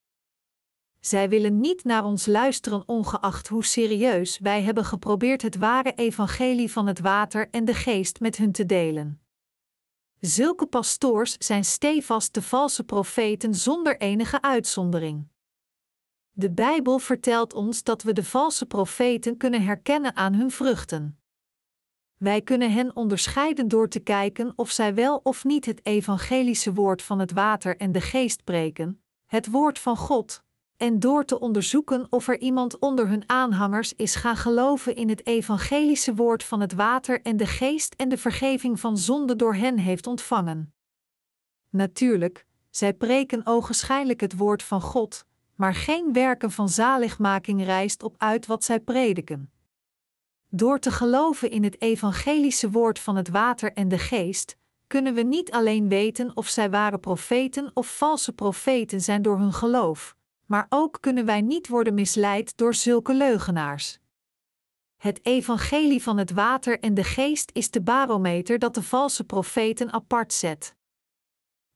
Zij 1.00 1.28
willen 1.28 1.60
niet 1.60 1.84
naar 1.84 2.04
ons 2.04 2.26
luisteren, 2.26 2.82
ongeacht 2.88 3.48
hoe 3.48 3.64
serieus 3.64 4.38
wij 4.38 4.62
hebben 4.62 4.84
geprobeerd 4.84 5.42
het 5.42 5.56
ware 5.56 5.92
evangelie 5.94 6.72
van 6.72 6.86
het 6.86 7.00
water 7.00 7.48
en 7.50 7.64
de 7.64 7.74
geest 7.74 8.20
met 8.20 8.36
hun 8.36 8.52
te 8.52 8.66
delen. 8.66 9.20
Zulke 10.20 10.66
pastoors 10.66 11.36
zijn 11.38 11.64
stevast 11.64 12.34
de 12.34 12.42
valse 12.42 12.84
profeten 12.84 13.54
zonder 13.54 13.96
enige 13.96 14.42
uitzondering. 14.42 15.28
De 16.32 16.50
Bijbel 16.50 16.98
vertelt 16.98 17.54
ons 17.54 17.82
dat 17.82 18.02
we 18.02 18.12
de 18.12 18.24
valse 18.24 18.66
profeten 18.66 19.36
kunnen 19.36 19.62
herkennen 19.62 20.16
aan 20.16 20.34
hun 20.34 20.50
vruchten. 20.50 21.20
Wij 22.16 22.42
kunnen 22.42 22.72
hen 22.72 22.96
onderscheiden 22.96 23.68
door 23.68 23.88
te 23.88 24.00
kijken 24.00 24.52
of 24.56 24.70
zij 24.70 24.94
wel 24.94 25.20
of 25.22 25.44
niet 25.44 25.66
het 25.66 25.86
evangelische 25.86 26.72
woord 26.72 27.02
van 27.02 27.18
het 27.18 27.32
water 27.32 27.76
en 27.76 27.92
de 27.92 28.00
geest 28.00 28.44
preken, 28.44 29.00
het 29.26 29.50
woord 29.50 29.78
van 29.78 29.96
God, 29.96 30.44
en 30.76 31.00
door 31.00 31.24
te 31.24 31.40
onderzoeken 31.40 32.06
of 32.10 32.28
er 32.28 32.40
iemand 32.40 32.78
onder 32.78 33.08
hun 33.08 33.22
aanhangers 33.26 33.94
is 33.94 34.14
gaan 34.14 34.36
geloven 34.36 34.96
in 34.96 35.08
het 35.08 35.26
evangelische 35.26 36.14
woord 36.14 36.44
van 36.44 36.60
het 36.60 36.72
water 36.72 37.22
en 37.22 37.36
de 37.36 37.46
geest 37.46 37.94
en 37.94 38.08
de 38.08 38.18
vergeving 38.18 38.80
van 38.80 38.98
zonde 38.98 39.36
door 39.36 39.54
hen 39.54 39.78
heeft 39.78 40.06
ontvangen. 40.06 40.74
Natuurlijk, 41.70 42.46
zij 42.70 42.94
preken 42.94 43.46
ogenschijnlijk 43.46 44.20
het 44.20 44.36
woord 44.36 44.62
van 44.62 44.80
God, 44.80 45.24
maar 45.54 45.74
geen 45.74 46.12
werken 46.12 46.50
van 46.50 46.68
zaligmaking 46.68 47.64
rijst 47.64 48.02
op 48.02 48.14
uit 48.18 48.46
wat 48.46 48.64
zij 48.64 48.80
prediken. 48.80 49.50
Door 50.56 50.78
te 50.78 50.90
geloven 50.90 51.50
in 51.50 51.64
het 51.64 51.80
evangelische 51.80 52.70
woord 52.70 52.98
van 52.98 53.16
het 53.16 53.28
water 53.28 53.72
en 53.72 53.88
de 53.88 53.98
geest, 53.98 54.56
kunnen 54.86 55.14
we 55.14 55.22
niet 55.22 55.50
alleen 55.50 55.88
weten 55.88 56.36
of 56.36 56.48
zij 56.48 56.70
ware 56.70 56.98
profeten 56.98 57.70
of 57.74 57.96
valse 57.96 58.32
profeten 58.32 59.00
zijn 59.00 59.22
door 59.22 59.38
hun 59.38 59.52
geloof, 59.52 60.16
maar 60.46 60.66
ook 60.68 60.98
kunnen 61.00 61.24
wij 61.24 61.40
niet 61.40 61.68
worden 61.68 61.94
misleid 61.94 62.56
door 62.56 62.74
zulke 62.74 63.14
leugenaars. 63.14 63.98
Het 64.96 65.26
evangelie 65.26 66.02
van 66.02 66.18
het 66.18 66.30
water 66.30 66.80
en 66.80 66.94
de 66.94 67.04
geest 67.04 67.50
is 67.52 67.70
de 67.70 67.82
barometer 67.82 68.58
dat 68.58 68.74
de 68.74 68.82
valse 68.82 69.24
profeten 69.24 69.92
apart 69.92 70.32
zet. 70.32 70.74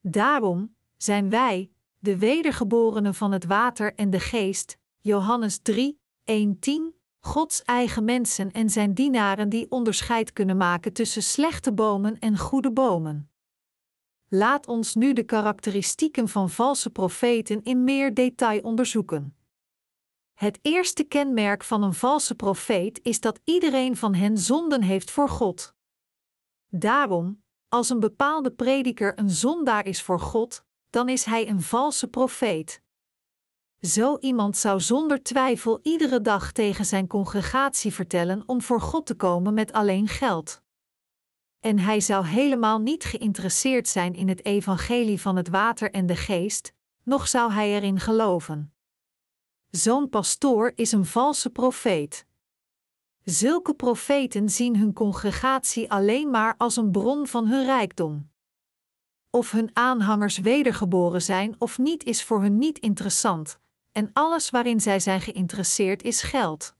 Daarom 0.01 0.75
zijn 0.97 1.31
wij, 1.31 1.71
de 1.99 2.19
wedergeborenen 2.19 3.15
van 3.15 3.33
het 3.33 3.45
water 3.45 3.95
en 3.95 4.11
de 4.11 4.21
geest, 4.21 4.79
Johannes 4.99 5.59
3, 5.59 6.01
1-10, 6.25 7.00
Gods 7.23 7.63
eigen 7.63 8.05
mensen 8.05 8.53
en 8.53 8.71
zijn 8.71 8.95
dienaren 8.95 9.49
die 9.49 9.71
onderscheid 9.71 10.33
kunnen 10.33 10.57
maken 10.57 10.93
tussen 10.93 11.23
slechte 11.23 11.73
bomen 11.73 12.19
en 12.19 12.39
goede 12.39 12.73
bomen. 12.73 13.31
Laat 14.29 14.67
ons 14.67 14.95
nu 14.95 15.13
de 15.13 15.23
karakteristieken 15.23 16.29
van 16.29 16.51
valse 16.51 16.91
profeten 16.91 17.63
in 17.63 17.85
meer 17.85 18.15
detail 18.15 18.61
onderzoeken. 18.61 19.37
Het 20.35 20.59
eerste 20.63 21.05
kenmerk 21.05 21.65
van 21.65 21.83
een 21.83 21.95
valse 21.95 22.35
profeet 22.35 23.01
is 23.03 23.21
dat 23.21 23.41
iedereen 23.45 23.97
van 23.97 24.15
hen 24.15 24.39
zonden 24.39 24.83
heeft 24.83 25.11
voor 25.11 25.29
God. 25.29 25.75
Daarom, 26.69 27.43
als 27.69 27.91
een 27.91 28.01
bepaalde 28.01 28.51
prediker 28.51 29.19
een 29.19 29.31
zondaar 29.31 29.87
is 29.87 30.03
voor 30.03 30.21
God, 30.21 30.65
dan 30.91 31.09
is 31.09 31.25
hij 31.25 31.49
een 31.49 31.63
valse 31.63 32.09
profeet. 32.09 32.83
Zo 33.81 34.17
iemand 34.19 34.57
zou 34.57 34.81
zonder 34.81 35.23
twijfel 35.23 35.81
iedere 35.83 36.21
dag 36.21 36.53
tegen 36.53 36.85
zijn 36.85 37.07
congregatie 37.07 37.93
vertellen 37.93 38.43
om 38.47 38.63
voor 38.63 38.81
God 38.81 39.07
te 39.07 39.15
komen 39.15 39.55
met 39.55 39.73
alleen 39.73 40.09
geld. 40.09 40.63
En 41.61 41.79
hij 41.79 42.01
zou 42.01 42.27
helemaal 42.27 42.79
niet 42.79 43.05
geïnteresseerd 43.05 43.89
zijn 43.89 44.15
in 44.15 44.29
het 44.29 44.45
evangelie 44.45 45.21
van 45.21 45.37
het 45.37 45.49
water 45.49 45.91
en 45.91 46.07
de 46.07 46.17
geest, 46.17 46.73
noch 47.03 47.29
zou 47.29 47.53
hij 47.53 47.75
erin 47.75 48.01
geloven. 48.01 48.75
Zo'n 49.71 50.09
pastoor 50.09 50.73
is 50.75 50.93
een 50.93 51.07
valse 51.07 51.51
profeet. 51.51 52.27
Zulke 53.25 53.75
profeten 53.75 54.49
zien 54.49 54.77
hun 54.77 54.93
congregatie 54.93 55.91
alleen 55.91 56.31
maar 56.31 56.55
als 56.57 56.77
een 56.77 56.91
bron 56.91 57.27
van 57.27 57.47
hun 57.47 57.65
rijkdom. 57.65 58.31
Of 59.31 59.51
hun 59.51 59.71
aanhangers 59.73 60.39
wedergeboren 60.39 61.23
zijn 61.23 61.55
of 61.59 61.79
niet 61.79 62.05
is 62.05 62.25
voor 62.25 62.41
hun 62.41 62.59
niet 62.59 62.79
interessant, 62.79 63.60
en 63.93 64.11
alles 64.13 64.51
waarin 64.51 64.81
zij 64.81 65.01
zijn 65.01 65.21
geïnteresseerd 65.21 66.03
is 66.03 66.23
geld. 66.23 66.75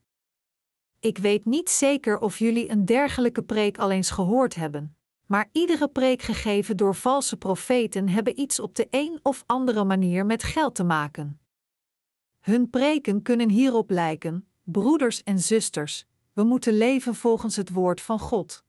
Ik 0.99 1.17
weet 1.17 1.45
niet 1.45 1.69
zeker 1.69 2.19
of 2.19 2.39
jullie 2.39 2.69
een 2.69 2.85
dergelijke 2.85 3.43
preek 3.43 3.77
al 3.77 3.91
eens 3.91 4.09
gehoord 4.11 4.55
hebben, 4.55 4.95
maar 5.25 5.49
iedere 5.51 5.87
preek 5.87 6.21
gegeven 6.21 6.77
door 6.77 6.95
valse 6.95 7.37
profeten 7.37 8.09
hebben 8.09 8.39
iets 8.39 8.59
op 8.59 8.75
de 8.75 8.87
een 8.89 9.19
of 9.23 9.43
andere 9.45 9.83
manier 9.83 10.25
met 10.25 10.43
geld 10.43 10.75
te 10.75 10.83
maken. 10.83 11.39
Hun 12.39 12.69
preken 12.69 13.21
kunnen 13.21 13.49
hierop 13.49 13.89
lijken: 13.89 14.47
broeders 14.63 15.23
en 15.23 15.39
zusters, 15.39 16.05
we 16.33 16.43
moeten 16.43 16.77
leven 16.77 17.15
volgens 17.15 17.55
het 17.55 17.69
woord 17.69 18.01
van 18.01 18.19
God. 18.19 18.63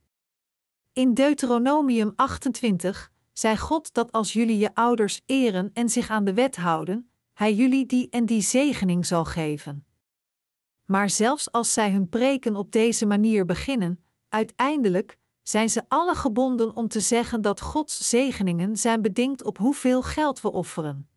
In 0.92 1.14
Deuteronomium 1.14 2.12
28 2.16 3.12
zei 3.32 3.56
God 3.56 3.94
dat 3.94 4.12
als 4.12 4.32
jullie 4.32 4.58
je 4.58 4.74
ouders 4.74 5.20
eren 5.26 5.70
en 5.72 5.88
zich 5.88 6.10
aan 6.10 6.24
de 6.24 6.34
wet 6.34 6.56
houden, 6.56 7.11
Hij 7.32 7.54
jullie 7.54 7.86
die 7.86 8.08
en 8.10 8.26
die 8.26 8.42
zegening 8.42 9.06
zal 9.06 9.24
geven 9.24 9.86
maar 10.92 11.10
zelfs 11.10 11.52
als 11.52 11.72
zij 11.72 11.90
hun 11.90 12.08
preken 12.08 12.56
op 12.56 12.72
deze 12.72 13.06
manier 13.06 13.44
beginnen, 13.44 14.04
uiteindelijk 14.28 15.18
zijn 15.42 15.70
ze 15.70 15.82
alle 15.88 16.14
gebonden 16.14 16.76
om 16.76 16.88
te 16.88 17.00
zeggen 17.00 17.42
dat 17.42 17.60
Gods 17.60 18.08
zegeningen 18.08 18.76
zijn 18.76 19.02
bedingt 19.02 19.44
op 19.44 19.58
hoeveel 19.58 20.02
geld 20.02 20.40
we 20.40 20.52
offeren. 20.52 21.08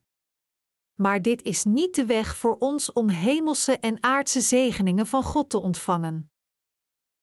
Maar 0.94 1.22
dit 1.22 1.44
is 1.44 1.64
niet 1.64 1.96
de 1.96 2.06
weg 2.06 2.36
voor 2.36 2.56
ons 2.58 2.94
om 2.94 3.10
hemelse 3.10 3.78
en 3.78 4.04
aardse 4.04 4.42
zegeningen 4.42 5.08
van 5.08 5.24
God 5.24 5.50
te 5.50 5.62
ontvangen. 5.62 6.32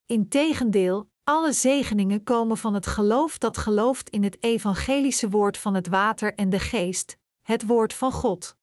Integendeel, 0.07 1.11
alle 1.25 1.53
zegeningen 1.53 2.23
komen 2.23 2.57
van 2.57 2.75
het 2.75 2.87
geloof 2.87 3.39
dat 3.39 3.57
gelooft 3.59 4.11
in 4.11 4.23
het 4.23 4.43
evangelische 4.43 5.29
woord 5.29 5.59
van 5.59 5.75
het 5.75 5.89
water 5.89 6.35
en 6.35 6.51
de 6.51 6.59
geest, 6.59 7.17
het 7.43 7.67
woord 7.67 7.95
van 7.95 8.13
God. 8.13 8.57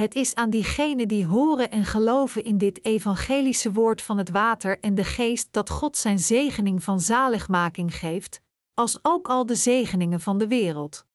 Het 0.00 0.14
is 0.14 0.34
aan 0.34 0.50
diegenen 0.50 1.08
die 1.08 1.26
horen 1.26 1.70
en 1.70 1.84
geloven 1.84 2.44
in 2.44 2.58
dit 2.58 2.84
evangelische 2.84 3.72
woord 3.72 4.02
van 4.02 4.18
het 4.18 4.30
water 4.30 4.78
en 4.80 4.94
de 4.94 5.04
geest 5.04 5.48
dat 5.50 5.70
God 5.70 5.96
zijn 5.96 6.18
zegening 6.18 6.82
van 6.84 7.00
zaligmaking 7.00 7.94
geeft, 7.94 8.40
als 8.74 8.98
ook 9.02 9.28
al 9.28 9.46
de 9.46 9.54
zegeningen 9.54 10.20
van 10.20 10.38
de 10.38 10.48
wereld. 10.48 11.06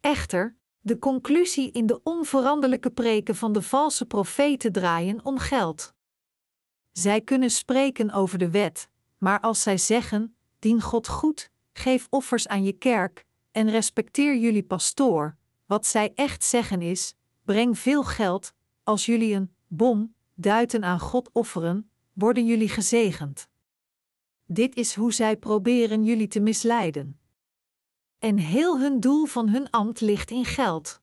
Echter, 0.00 0.56
de 0.80 0.98
conclusie 0.98 1.70
in 1.70 1.86
de 1.86 2.00
onveranderlijke 2.02 2.90
preken 2.90 3.36
van 3.36 3.52
de 3.52 3.62
valse 3.62 4.06
profeten 4.06 4.72
draaien 4.72 5.24
om 5.24 5.38
geld. 5.38 5.94
Zij 6.92 7.20
kunnen 7.20 7.50
spreken 7.50 8.10
over 8.10 8.38
de 8.38 8.50
wet, 8.50 8.88
maar 9.18 9.40
als 9.40 9.62
zij 9.62 9.78
zeggen: 9.78 10.36
Dien 10.58 10.82
God 10.82 11.08
goed, 11.08 11.50
geef 11.72 12.06
offers 12.10 12.48
aan 12.48 12.64
je 12.64 12.72
kerk 12.72 13.24
en 13.50 13.70
respecteer 13.70 14.36
jullie 14.36 14.64
pastoor, 14.64 15.36
wat 15.66 15.86
zij 15.86 16.12
echt 16.14 16.44
zeggen 16.44 16.82
is: 16.82 17.14
breng 17.46 17.78
veel 17.78 18.04
geld, 18.04 18.54
als 18.82 19.06
jullie 19.06 19.34
een 19.34 19.54
bom, 19.66 20.14
duiten 20.34 20.84
aan 20.84 21.00
God 21.00 21.30
offeren, 21.32 21.90
worden 22.12 22.46
jullie 22.46 22.68
gezegend. 22.68 23.48
Dit 24.46 24.74
is 24.74 24.94
hoe 24.94 25.12
zij 25.12 25.36
proberen 25.36 26.04
jullie 26.04 26.28
te 26.28 26.40
misleiden. 26.40 27.20
En 28.18 28.38
heel 28.38 28.80
hun 28.80 29.00
doel 29.00 29.24
van 29.24 29.48
hun 29.48 29.70
ambt 29.70 30.00
ligt 30.00 30.30
in 30.30 30.44
geld. 30.44 31.00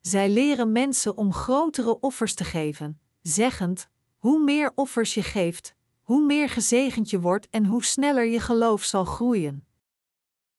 Zij 0.00 0.30
leren 0.30 0.72
mensen 0.72 1.16
om 1.16 1.32
grotere 1.32 2.00
offers 2.00 2.34
te 2.34 2.44
geven, 2.44 3.00
zeggend: 3.22 3.88
hoe 4.16 4.44
meer 4.44 4.72
offers 4.74 5.14
je 5.14 5.22
geeft, 5.22 5.74
hoe 6.00 6.24
meer 6.24 6.48
gezegend 6.48 7.10
je 7.10 7.20
wordt 7.20 7.48
en 7.50 7.64
hoe 7.64 7.84
sneller 7.84 8.24
je 8.24 8.40
geloof 8.40 8.82
zal 8.82 9.04
groeien. 9.04 9.67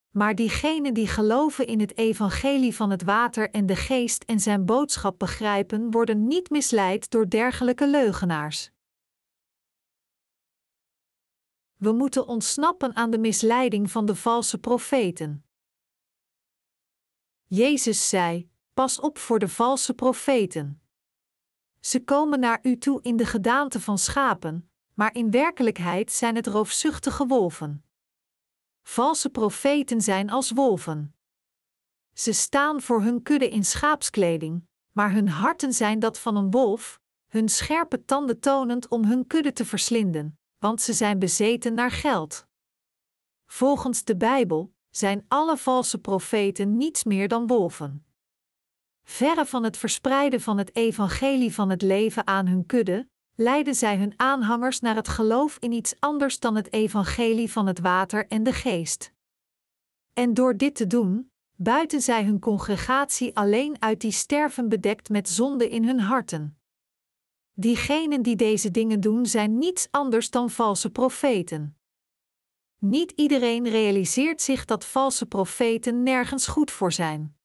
Maar 0.10 0.36
diegenen 0.36 0.94
die 0.94 1.08
geloven 1.08 1.68
in 1.68 1.80
het 1.80 1.98
evangelie 1.98 2.76
van 2.76 2.90
het 2.90 3.04
water 3.04 3.50
en 3.50 3.66
de 3.66 3.76
geest 3.76 4.24
en 4.24 4.40
zijn 4.40 4.66
boodschap 4.66 5.20
begrijpen, 5.20 5.92
worden 5.92 6.28
niet 6.28 6.50
misleid 6.50 7.10
door 7.10 7.30
dergelijke 7.30 7.88
leugenaars. 7.88 8.72
We 11.76 11.92
moeten 11.92 12.28
ontsnappen 12.28 12.96
aan 12.96 13.12
de 13.12 13.18
misleiding 13.20 13.92
van 13.92 14.06
de 14.06 14.16
valse 14.16 14.58
profeten. 14.58 15.46
Jezus 17.46 18.10
zei: 18.10 18.50
Pas 18.74 19.00
op 19.00 19.18
voor 19.18 19.40
de 19.40 19.48
valse 19.48 19.94
profeten. 19.94 20.82
Ze 21.80 22.04
komen 22.04 22.40
naar 22.40 22.60
u 22.62 22.78
toe 22.78 23.02
in 23.02 23.18
de 23.18 23.26
gedaante 23.26 23.80
van 23.80 23.98
schapen, 23.98 24.70
maar 24.94 25.14
in 25.14 25.32
werkelijkheid 25.32 26.12
zijn 26.12 26.36
het 26.36 26.48
roofzuchtige 26.48 27.26
wolven. 27.26 27.89
Valse 28.90 29.30
profeten 29.30 30.02
zijn 30.02 30.30
als 30.30 30.52
wolven. 30.52 31.16
Ze 32.14 32.34
staan 32.34 32.82
voor 32.82 33.02
hun 33.02 33.22
kudde 33.22 33.50
in 33.50 33.66
schaapskleding, 33.66 34.68
maar 34.92 35.12
hun 35.12 35.28
harten 35.28 35.74
zijn 35.74 36.00
dat 36.00 36.20
van 36.20 36.36
een 36.36 36.52
wolf, 36.52 37.00
hun 37.28 37.50
scherpe 37.50 38.06
tanden 38.06 38.40
tonend 38.40 38.88
om 38.88 39.06
hun 39.06 39.28
kudde 39.28 39.54
te 39.54 39.66
verslinden, 39.66 40.40
want 40.58 40.82
ze 40.82 40.94
zijn 40.94 41.20
bezeten 41.20 41.74
naar 41.74 41.92
geld. 41.92 42.48
Volgens 43.46 44.04
de 44.04 44.18
Bijbel 44.18 44.74
zijn 44.90 45.26
alle 45.28 45.58
valse 45.58 46.00
profeten 46.00 46.78
niets 46.78 47.04
meer 47.04 47.28
dan 47.28 47.48
wolven. 47.48 48.06
Verre 49.04 49.46
van 49.46 49.64
het 49.64 49.78
verspreiden 49.78 50.42
van 50.42 50.58
het 50.58 50.76
evangelie 50.76 51.54
van 51.54 51.70
het 51.70 51.82
leven 51.82 52.28
aan 52.28 52.48
hun 52.48 52.66
kudde, 52.66 53.10
leiden 53.40 53.76
zij 53.76 53.98
hun 53.98 54.14
aanhangers 54.16 54.80
naar 54.80 54.96
het 54.96 55.08
geloof 55.08 55.58
in 55.60 55.72
iets 55.72 55.96
anders 56.00 56.40
dan 56.40 56.56
het 56.56 56.74
evangelie 56.74 57.52
van 57.52 57.68
het 57.68 57.80
water 57.80 58.28
en 58.28 58.44
de 58.44 58.54
geest. 58.54 59.14
En 60.14 60.34
door 60.34 60.58
dit 60.58 60.76
te 60.76 60.88
doen, 60.88 61.32
buiten 61.56 62.02
zij 62.02 62.24
hun 62.24 62.40
congregatie 62.40 63.36
alleen 63.36 63.82
uit 63.82 64.02
die 64.02 64.12
sterven 64.12 64.70
bedekt 64.70 65.10
met 65.10 65.30
zonde 65.30 65.70
in 65.70 65.86
hun 65.86 66.00
harten. 66.00 66.60
Diegenen 67.54 68.22
die 68.22 68.36
deze 68.36 68.72
dingen 68.72 69.00
doen 69.00 69.26
zijn 69.26 69.58
niets 69.58 69.88
anders 69.92 70.30
dan 70.30 70.50
valse 70.50 70.92
profeten. 70.92 71.78
Niet 72.78 73.12
iedereen 73.12 73.70
realiseert 73.70 74.42
zich 74.42 74.66
dat 74.66 74.86
valse 74.86 75.26
profeten 75.26 76.04
nergens 76.04 76.48
goed 76.48 76.72
voor 76.72 76.92
zijn. 76.92 77.38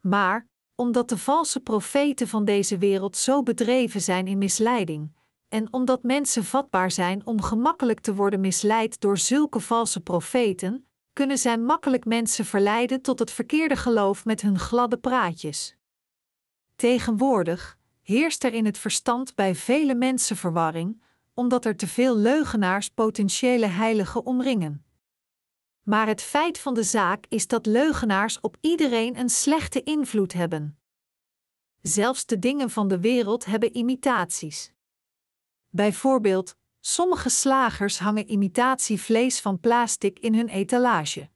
Maar, 0.00 0.48
omdat 0.74 1.08
de 1.08 1.18
valse 1.18 1.60
profeten 1.60 2.28
van 2.28 2.44
deze 2.44 2.78
wereld 2.78 3.16
zo 3.16 3.42
bedreven 3.42 4.00
zijn 4.00 4.26
in 4.26 4.38
misleiding, 4.38 5.12
en 5.48 5.72
omdat 5.72 6.02
mensen 6.02 6.44
vatbaar 6.44 6.90
zijn 6.90 7.26
om 7.26 7.42
gemakkelijk 7.42 8.00
te 8.00 8.14
worden 8.14 8.40
misleid 8.40 9.00
door 9.00 9.18
zulke 9.18 9.60
valse 9.60 10.00
profeten, 10.00 10.86
kunnen 11.12 11.38
zij 11.38 11.58
makkelijk 11.58 12.04
mensen 12.04 12.44
verleiden 12.44 13.02
tot 13.02 13.18
het 13.18 13.30
verkeerde 13.30 13.76
geloof 13.76 14.24
met 14.24 14.40
hun 14.40 14.58
gladde 14.58 14.96
praatjes. 14.96 15.76
Tegenwoordig 16.76 17.78
heerst 18.02 18.44
er 18.44 18.52
in 18.52 18.64
het 18.64 18.78
verstand 18.78 19.34
bij 19.34 19.54
vele 19.54 19.94
mensen 19.94 20.36
verwarring, 20.36 21.02
omdat 21.34 21.64
er 21.64 21.76
te 21.76 21.86
veel 21.86 22.16
leugenaars 22.16 22.88
potentiële 22.88 23.66
heiligen 23.66 24.26
omringen. 24.26 24.83
Maar 25.84 26.06
het 26.06 26.22
feit 26.22 26.58
van 26.58 26.74
de 26.74 26.82
zaak 26.82 27.24
is 27.28 27.46
dat 27.46 27.66
leugenaars 27.66 28.40
op 28.40 28.56
iedereen 28.60 29.18
een 29.18 29.28
slechte 29.28 29.82
invloed 29.82 30.32
hebben. 30.32 30.78
Zelfs 31.82 32.26
de 32.26 32.38
dingen 32.38 32.70
van 32.70 32.88
de 32.88 33.00
wereld 33.00 33.44
hebben 33.44 33.76
imitaties. 33.76 34.72
Bijvoorbeeld, 35.68 36.56
sommige 36.80 37.28
slagers 37.28 37.98
hangen 37.98 38.30
imitatievlees 38.30 39.40
van 39.40 39.60
plastic 39.60 40.18
in 40.18 40.34
hun 40.34 40.48
etalage. 40.48 41.28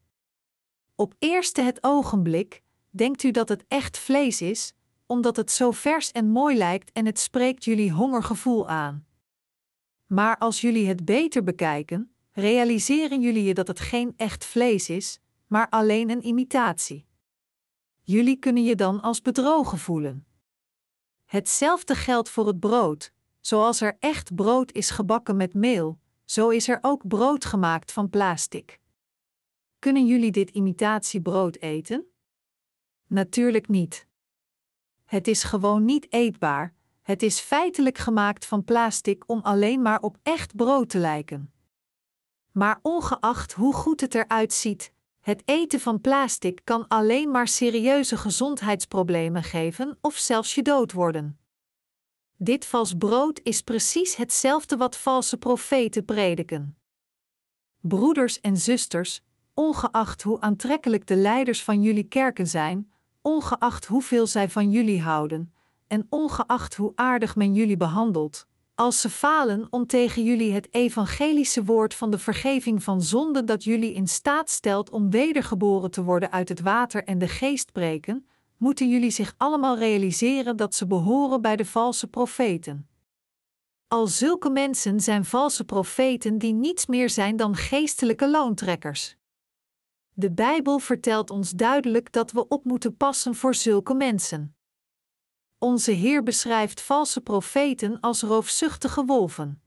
Op 0.94 1.14
eerste 1.18 1.62
het 1.62 1.78
ogenblik 1.80 2.62
denkt 2.90 3.22
u 3.22 3.30
dat 3.30 3.48
het 3.48 3.64
echt 3.68 3.98
vlees 3.98 4.40
is, 4.40 4.74
omdat 5.06 5.36
het 5.36 5.50
zo 5.50 5.70
vers 5.70 6.12
en 6.12 6.28
mooi 6.28 6.56
lijkt 6.56 6.92
en 6.92 7.06
het 7.06 7.18
spreekt 7.18 7.64
jullie 7.64 7.92
hongergevoel 7.92 8.68
aan. 8.68 9.06
Maar 10.06 10.38
als 10.38 10.60
jullie 10.60 10.88
het 10.88 11.04
beter 11.04 11.44
bekijken, 11.44 12.12
realiseren 12.38 13.20
jullie 13.20 13.44
je 13.44 13.54
dat 13.54 13.68
het 13.68 13.80
geen 13.80 14.12
echt 14.16 14.44
vlees 14.44 14.88
is, 14.88 15.20
maar 15.46 15.68
alleen 15.68 16.10
een 16.10 16.26
imitatie. 16.26 17.06
Jullie 18.02 18.36
kunnen 18.36 18.64
je 18.64 18.74
dan 18.74 19.00
als 19.00 19.22
bedrogen 19.22 19.78
voelen. 19.78 20.26
Hetzelfde 21.24 21.94
geldt 21.94 22.28
voor 22.28 22.46
het 22.46 22.60
brood. 22.60 23.12
Zoals 23.40 23.80
er 23.80 23.96
echt 23.98 24.34
brood 24.34 24.72
is 24.72 24.90
gebakken 24.90 25.36
met 25.36 25.54
meel, 25.54 25.98
zo 26.24 26.48
is 26.48 26.68
er 26.68 26.78
ook 26.80 27.08
brood 27.08 27.44
gemaakt 27.44 27.92
van 27.92 28.10
plastic. 28.10 28.80
Kunnen 29.78 30.06
jullie 30.06 30.30
dit 30.30 30.50
imitatiebrood 30.50 31.56
eten? 31.56 32.06
Natuurlijk 33.06 33.68
niet. 33.68 34.06
Het 35.04 35.28
is 35.28 35.42
gewoon 35.42 35.84
niet 35.84 36.12
eetbaar, 36.12 36.74
het 37.02 37.22
is 37.22 37.40
feitelijk 37.40 37.98
gemaakt 37.98 38.46
van 38.46 38.64
plastic 38.64 39.24
om 39.26 39.40
alleen 39.40 39.82
maar 39.82 40.00
op 40.00 40.18
echt 40.22 40.56
brood 40.56 40.88
te 40.88 40.98
lijken. 40.98 41.52
Maar 42.58 42.78
ongeacht 42.82 43.52
hoe 43.52 43.74
goed 43.74 44.00
het 44.00 44.14
eruit 44.14 44.52
ziet, 44.52 44.92
het 45.20 45.42
eten 45.44 45.80
van 45.80 46.00
plastic 46.00 46.60
kan 46.64 46.88
alleen 46.88 47.30
maar 47.30 47.48
serieuze 47.48 48.16
gezondheidsproblemen 48.16 49.42
geven 49.42 49.98
of 50.00 50.16
zelfs 50.16 50.54
je 50.54 50.62
dood 50.62 50.92
worden. 50.92 51.38
Dit 52.36 52.66
vals 52.66 52.94
brood 52.94 53.40
is 53.42 53.62
precies 53.62 54.16
hetzelfde 54.16 54.76
wat 54.76 54.96
valse 54.96 55.36
profeten 55.36 56.04
prediken. 56.04 56.78
Broeders 57.80 58.40
en 58.40 58.56
zusters, 58.56 59.22
ongeacht 59.54 60.22
hoe 60.22 60.40
aantrekkelijk 60.40 61.06
de 61.06 61.16
leiders 61.16 61.64
van 61.64 61.82
jullie 61.82 62.08
kerken 62.08 62.46
zijn, 62.46 62.92
ongeacht 63.22 63.86
hoeveel 63.86 64.26
zij 64.26 64.48
van 64.48 64.70
jullie 64.70 65.02
houden, 65.02 65.54
en 65.86 66.06
ongeacht 66.08 66.74
hoe 66.74 66.92
aardig 66.94 67.36
men 67.36 67.54
jullie 67.54 67.76
behandelt, 67.76 68.46
als 68.78 69.00
ze 69.00 69.10
falen 69.10 69.66
om 69.70 69.86
tegen 69.86 70.22
jullie 70.22 70.52
het 70.52 70.74
evangelische 70.74 71.64
woord 71.64 71.94
van 71.94 72.10
de 72.10 72.18
vergeving 72.18 72.82
van 72.82 73.02
zonde 73.02 73.44
dat 73.44 73.64
jullie 73.64 73.92
in 73.92 74.06
staat 74.06 74.50
stelt 74.50 74.90
om 74.90 75.10
wedergeboren 75.10 75.90
te 75.90 76.02
worden 76.02 76.32
uit 76.32 76.48
het 76.48 76.60
water 76.60 77.04
en 77.04 77.18
de 77.18 77.28
geest 77.28 77.72
breken, 77.72 78.28
moeten 78.56 78.88
jullie 78.88 79.10
zich 79.10 79.34
allemaal 79.36 79.78
realiseren 79.78 80.56
dat 80.56 80.74
ze 80.74 80.86
behoren 80.86 81.40
bij 81.40 81.56
de 81.56 81.64
valse 81.64 82.06
profeten. 82.06 82.88
Al 83.88 84.06
zulke 84.06 84.50
mensen 84.50 85.00
zijn 85.00 85.24
valse 85.24 85.64
profeten 85.64 86.38
die 86.38 86.52
niets 86.52 86.86
meer 86.86 87.10
zijn 87.10 87.36
dan 87.36 87.56
geestelijke 87.56 88.30
loontrekkers. 88.30 89.16
De 90.12 90.32
Bijbel 90.32 90.78
vertelt 90.78 91.30
ons 91.30 91.50
duidelijk 91.50 92.12
dat 92.12 92.32
we 92.32 92.48
op 92.48 92.64
moeten 92.64 92.96
passen 92.96 93.34
voor 93.34 93.54
zulke 93.54 93.94
mensen. 93.94 94.57
Onze 95.58 95.90
Heer 95.90 96.22
beschrijft 96.22 96.80
valse 96.80 97.20
profeten 97.20 98.00
als 98.00 98.22
roofzuchtige 98.22 99.04
wolven. 99.04 99.62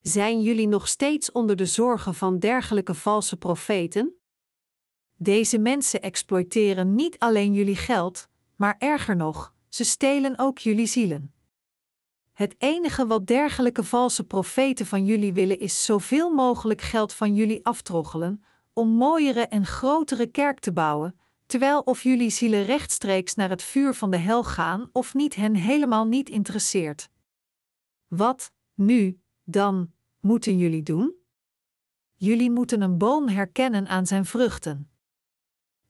Zijn 0.00 0.42
jullie 0.42 0.68
nog 0.68 0.88
steeds 0.88 1.32
onder 1.32 1.56
de 1.56 1.66
zorgen 1.66 2.14
van 2.14 2.38
dergelijke 2.38 2.94
valse 2.94 3.36
profeten? 3.36 4.14
Deze 5.16 5.58
mensen 5.58 6.02
exploiteren 6.02 6.94
niet 6.94 7.18
alleen 7.18 7.54
jullie 7.54 7.76
geld, 7.76 8.28
maar 8.56 8.76
erger 8.78 9.16
nog, 9.16 9.54
ze 9.68 9.84
stelen 9.84 10.38
ook 10.38 10.58
jullie 10.58 10.86
zielen. 10.86 11.34
Het 12.32 12.54
enige 12.58 13.06
wat 13.06 13.26
dergelijke 13.26 13.84
valse 13.84 14.24
profeten 14.24 14.86
van 14.86 15.04
jullie 15.04 15.32
willen 15.32 15.58
is 15.58 15.84
zoveel 15.84 16.30
mogelijk 16.30 16.80
geld 16.80 17.12
van 17.12 17.34
jullie 17.34 17.64
aftroggelen, 17.66 18.44
om 18.72 18.88
mooiere 18.88 19.46
en 19.46 19.66
grotere 19.66 20.26
kerk 20.26 20.58
te 20.60 20.72
bouwen, 20.72 21.19
terwijl 21.50 21.80
of 21.80 22.02
jullie 22.02 22.30
zielen 22.30 22.64
rechtstreeks 22.64 23.34
naar 23.34 23.48
het 23.48 23.62
vuur 23.62 23.94
van 23.94 24.10
de 24.10 24.16
hel 24.16 24.44
gaan 24.44 24.88
of 24.92 25.14
niet 25.14 25.34
hen 25.34 25.54
helemaal 25.54 26.04
niet 26.04 26.28
interesseert. 26.28 27.08
Wat, 28.08 28.52
nu, 28.74 29.20
dan, 29.44 29.92
moeten 30.20 30.58
jullie 30.58 30.82
doen? 30.82 31.14
Jullie 32.14 32.50
moeten 32.50 32.80
een 32.80 32.98
boom 32.98 33.28
herkennen 33.28 33.88
aan 33.88 34.06
zijn 34.06 34.24
vruchten. 34.24 34.90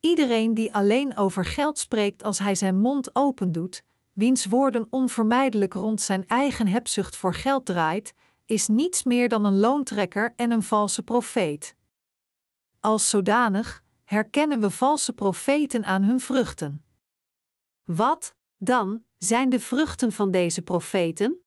Iedereen 0.00 0.54
die 0.54 0.74
alleen 0.74 1.16
over 1.16 1.44
geld 1.44 1.78
spreekt 1.78 2.22
als 2.22 2.38
hij 2.38 2.54
zijn 2.54 2.80
mond 2.80 3.14
opendoet, 3.14 3.82
wiens 4.12 4.46
woorden 4.46 4.86
onvermijdelijk 4.90 5.74
rond 5.74 6.00
zijn 6.00 6.26
eigen 6.26 6.66
hebzucht 6.66 7.16
voor 7.16 7.34
geld 7.34 7.66
draait, 7.66 8.12
is 8.44 8.68
niets 8.68 9.02
meer 9.02 9.28
dan 9.28 9.44
een 9.44 9.58
loontrekker 9.58 10.32
en 10.36 10.50
een 10.50 10.62
valse 10.62 11.02
profeet. 11.02 11.74
Als 12.80 13.10
zodanig 13.10 13.82
herkennen 14.10 14.60
we 14.60 14.70
valse 14.70 15.12
profeten 15.12 15.84
aan 15.84 16.02
hun 16.02 16.20
vruchten. 16.20 16.84
Wat, 17.84 18.34
dan, 18.56 19.04
zijn 19.18 19.48
de 19.48 19.60
vruchten 19.60 20.12
van 20.12 20.30
deze 20.30 20.62
profeten? 20.62 21.40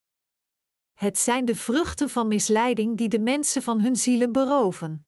Het 0.92 1.18
zijn 1.18 1.44
de 1.44 1.54
vruchten 1.54 2.10
van 2.10 2.28
misleiding 2.28 2.96
die 2.96 3.08
de 3.08 3.18
mensen 3.18 3.62
van 3.62 3.80
hun 3.80 3.96
zielen 3.96 4.32
beroven. 4.32 5.06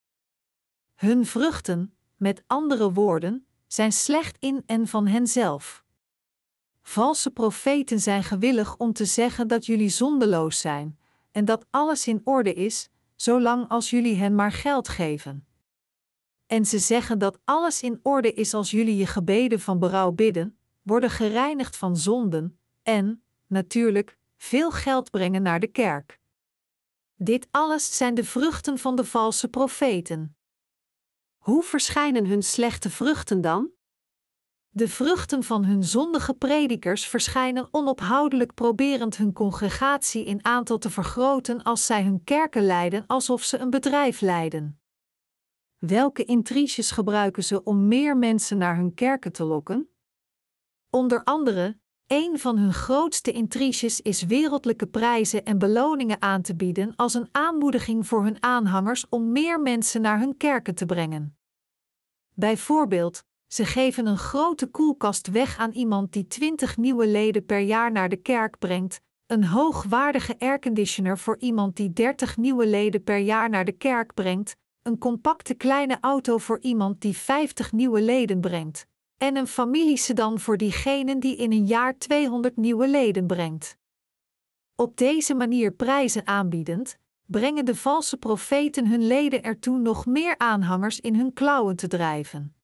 Hun 0.94 1.26
vruchten, 1.26 1.96
met 2.16 2.42
andere 2.46 2.92
woorden, 2.92 3.46
zijn 3.66 3.92
slecht 3.92 4.36
in 4.38 4.62
en 4.66 4.86
van 4.86 5.06
henzelf. 5.06 5.84
Valse 6.82 7.30
profeten 7.30 8.00
zijn 8.00 8.24
gewillig 8.24 8.76
om 8.76 8.92
te 8.92 9.04
zeggen 9.04 9.48
dat 9.48 9.66
jullie 9.66 9.88
zondeloos 9.88 10.60
zijn 10.60 10.98
en 11.30 11.44
dat 11.44 11.66
alles 11.70 12.06
in 12.06 12.20
orde 12.24 12.52
is, 12.52 12.88
zolang 13.14 13.68
als 13.68 13.90
jullie 13.90 14.16
hen 14.16 14.34
maar 14.34 14.52
geld 14.52 14.88
geven. 14.88 15.45
En 16.46 16.64
ze 16.64 16.78
zeggen 16.78 17.18
dat 17.18 17.38
alles 17.44 17.82
in 17.82 18.00
orde 18.02 18.32
is 18.32 18.54
als 18.54 18.70
jullie 18.70 18.96
je 18.96 19.06
gebeden 19.06 19.60
van 19.60 19.78
berouw 19.78 20.10
bidden, 20.10 20.58
worden 20.82 21.10
gereinigd 21.10 21.76
van 21.76 21.96
zonden 21.96 22.58
en, 22.82 23.22
natuurlijk, 23.46 24.18
veel 24.36 24.70
geld 24.70 25.10
brengen 25.10 25.42
naar 25.42 25.60
de 25.60 25.66
kerk. 25.66 26.20
Dit 27.14 27.48
alles 27.50 27.96
zijn 27.96 28.14
de 28.14 28.24
vruchten 28.24 28.78
van 28.78 28.96
de 28.96 29.04
valse 29.04 29.48
profeten. 29.48 30.36
Hoe 31.36 31.62
verschijnen 31.62 32.26
hun 32.26 32.42
slechte 32.42 32.90
vruchten 32.90 33.40
dan? 33.40 33.70
De 34.68 34.88
vruchten 34.88 35.42
van 35.42 35.64
hun 35.64 35.84
zondige 35.84 36.34
predikers 36.34 37.06
verschijnen 37.06 37.68
onophoudelijk 37.70 38.54
proberend 38.54 39.16
hun 39.16 39.32
congregatie 39.32 40.24
in 40.24 40.44
aantal 40.44 40.78
te 40.78 40.90
vergroten 40.90 41.62
als 41.62 41.86
zij 41.86 42.02
hun 42.02 42.24
kerken 42.24 42.66
leiden 42.66 43.04
alsof 43.06 43.42
ze 43.42 43.58
een 43.58 43.70
bedrijf 43.70 44.20
leiden. 44.20 44.80
Welke 45.86 46.24
intriges 46.24 46.90
gebruiken 46.90 47.44
ze 47.44 47.62
om 47.64 47.88
meer 47.88 48.16
mensen 48.16 48.58
naar 48.58 48.76
hun 48.76 48.94
kerken 48.94 49.32
te 49.32 49.44
lokken? 49.44 49.88
Onder 50.90 51.24
andere, 51.24 51.78
een 52.06 52.38
van 52.38 52.58
hun 52.58 52.72
grootste 52.72 53.32
intriges 53.32 54.00
is 54.00 54.22
wereldlijke 54.22 54.86
prijzen 54.86 55.44
en 55.44 55.58
beloningen 55.58 56.22
aan 56.22 56.42
te 56.42 56.56
bieden 56.56 56.96
als 56.96 57.14
een 57.14 57.28
aanmoediging 57.32 58.06
voor 58.06 58.22
hun 58.22 58.42
aanhangers 58.42 59.08
om 59.08 59.32
meer 59.32 59.60
mensen 59.60 60.00
naar 60.00 60.18
hun 60.18 60.36
kerken 60.36 60.74
te 60.74 60.86
brengen. 60.86 61.38
Bijvoorbeeld, 62.34 63.24
ze 63.46 63.64
geven 63.64 64.06
een 64.06 64.18
grote 64.18 64.66
koelkast 64.66 65.30
weg 65.30 65.58
aan 65.58 65.72
iemand 65.72 66.12
die 66.12 66.26
20 66.26 66.76
nieuwe 66.76 67.06
leden 67.06 67.44
per 67.44 67.60
jaar 67.60 67.92
naar 67.92 68.08
de 68.08 68.16
kerk 68.16 68.58
brengt, 68.58 69.00
een 69.26 69.44
hoogwaardige 69.44 70.38
airconditioner 70.38 71.18
voor 71.18 71.38
iemand 71.38 71.76
die 71.76 71.92
30 71.92 72.36
nieuwe 72.36 72.66
leden 72.66 73.02
per 73.02 73.18
jaar 73.18 73.50
naar 73.50 73.64
de 73.64 73.72
kerk 73.72 74.14
brengt, 74.14 74.56
een 74.86 74.98
compacte 74.98 75.54
kleine 75.54 75.98
auto 76.00 76.38
voor 76.38 76.60
iemand 76.60 77.00
die 77.00 77.16
50 77.16 77.72
nieuwe 77.72 78.02
leden 78.02 78.40
brengt, 78.40 78.86
en 79.18 79.36
een 79.36 79.46
familiesedan 79.46 80.38
voor 80.40 80.56
diegene 80.56 81.18
die 81.18 81.36
in 81.36 81.52
een 81.52 81.66
jaar 81.66 81.98
200 81.98 82.56
nieuwe 82.56 82.88
leden 82.88 83.26
brengt. 83.26 83.76
Op 84.74 84.96
deze 84.96 85.34
manier 85.34 85.72
prijzen 85.72 86.26
aanbiedend, 86.26 86.98
brengen 87.24 87.64
de 87.64 87.74
valse 87.74 88.16
profeten 88.16 88.86
hun 88.86 89.06
leden 89.06 89.42
ertoe 89.42 89.78
nog 89.78 90.06
meer 90.06 90.38
aanhangers 90.38 91.00
in 91.00 91.14
hun 91.14 91.32
klauwen 91.32 91.76
te 91.76 91.88
drijven. 91.88 92.54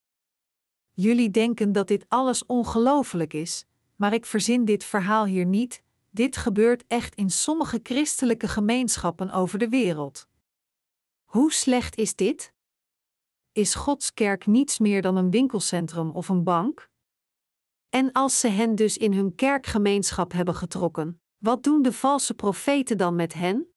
Jullie 0.93 1.31
denken 1.31 1.73
dat 1.73 1.89
dit 1.89 2.05
alles 2.09 2.47
ongelooflijk 2.47 3.33
is, 3.33 3.65
maar 3.97 4.13
ik 4.13 4.27
verzin 4.27 4.65
dit 4.65 4.85
verhaal 4.85 5.25
hier 5.25 5.47
niet, 5.47 5.83
dit 6.11 6.37
gebeurt 6.37 6.85
echt 6.87 7.15
in 7.15 7.31
sommige 7.31 7.81
christelijke 7.83 8.49
gemeenschappen 8.49 9.31
over 9.31 9.59
de 9.59 9.69
wereld. 9.69 10.31
Hoe 11.33 11.53
slecht 11.53 11.97
is 11.97 12.15
dit? 12.15 12.53
Is 13.53 13.75
Gods 13.75 14.15
kerk 14.15 14.47
niets 14.47 14.79
meer 14.79 15.03
dan 15.03 15.17
een 15.17 15.31
winkelcentrum 15.31 16.11
of 16.11 16.29
een 16.29 16.45
bank? 16.45 16.91
En 17.89 18.13
als 18.13 18.41
ze 18.41 18.49
hen 18.49 18.75
dus 18.75 18.97
in 18.97 19.13
hun 19.13 19.35
kerkgemeenschap 19.35 20.33
hebben 20.33 20.55
getrokken, 20.55 21.23
wat 21.39 21.63
doen 21.63 21.83
de 21.83 21.93
valse 21.93 22.35
profeten 22.35 22.99
dan 22.99 23.15
met 23.15 23.35
hen? 23.35 23.75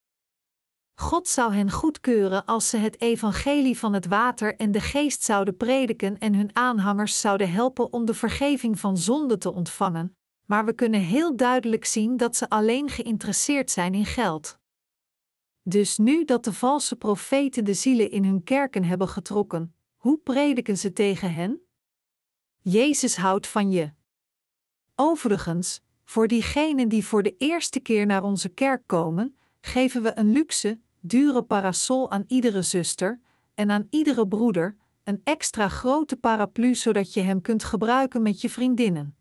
God 0.94 1.28
zou 1.28 1.54
hen 1.54 1.70
goedkeuren 1.70 2.44
als 2.44 2.68
ze 2.68 2.76
het 2.76 3.00
evangelie 3.00 3.78
van 3.78 3.92
het 3.92 4.06
water 4.06 4.56
en 4.56 4.72
de 4.72 4.80
geest 4.80 5.22
zouden 5.22 5.56
prediken 5.56 6.18
en 6.18 6.34
hun 6.34 6.56
aanhangers 6.56 7.20
zouden 7.20 7.50
helpen 7.50 7.92
om 7.92 8.04
de 8.04 8.14
vergeving 8.14 8.80
van 8.80 8.96
zonde 8.96 9.38
te 9.38 9.52
ontvangen, 9.52 10.16
maar 10.44 10.64
we 10.64 10.72
kunnen 10.72 11.00
heel 11.00 11.36
duidelijk 11.36 11.84
zien 11.84 12.16
dat 12.16 12.36
ze 12.36 12.48
alleen 12.48 12.88
geïnteresseerd 12.88 13.70
zijn 13.70 13.94
in 13.94 14.06
geld. 14.06 14.58
Dus 15.68 15.98
nu 15.98 16.24
dat 16.24 16.44
de 16.44 16.52
valse 16.52 16.96
profeten 16.96 17.64
de 17.64 17.74
zielen 17.74 18.10
in 18.10 18.24
hun 18.24 18.44
kerken 18.44 18.84
hebben 18.84 19.08
getrokken, 19.08 19.74
hoe 19.96 20.18
prediken 20.18 20.78
ze 20.78 20.92
tegen 20.92 21.34
hen? 21.34 21.60
Jezus 22.62 23.16
houdt 23.16 23.46
van 23.46 23.70
je. 23.70 23.92
Overigens, 24.94 25.80
voor 26.04 26.28
diegenen 26.28 26.88
die 26.88 27.04
voor 27.04 27.22
de 27.22 27.34
eerste 27.38 27.80
keer 27.80 28.06
naar 28.06 28.22
onze 28.22 28.48
kerk 28.48 28.82
komen, 28.86 29.36
geven 29.60 30.02
we 30.02 30.18
een 30.18 30.32
luxe, 30.32 30.80
dure 31.00 31.42
parasol 31.42 32.10
aan 32.10 32.24
iedere 32.26 32.62
zuster 32.62 33.20
en 33.54 33.70
aan 33.70 33.86
iedere 33.90 34.28
broeder, 34.28 34.76
een 35.04 35.20
extra 35.24 35.68
grote 35.68 36.16
paraplu 36.16 36.74
zodat 36.74 37.14
je 37.14 37.20
hem 37.20 37.40
kunt 37.40 37.64
gebruiken 37.64 38.22
met 38.22 38.40
je 38.40 38.50
vriendinnen. 38.50 39.16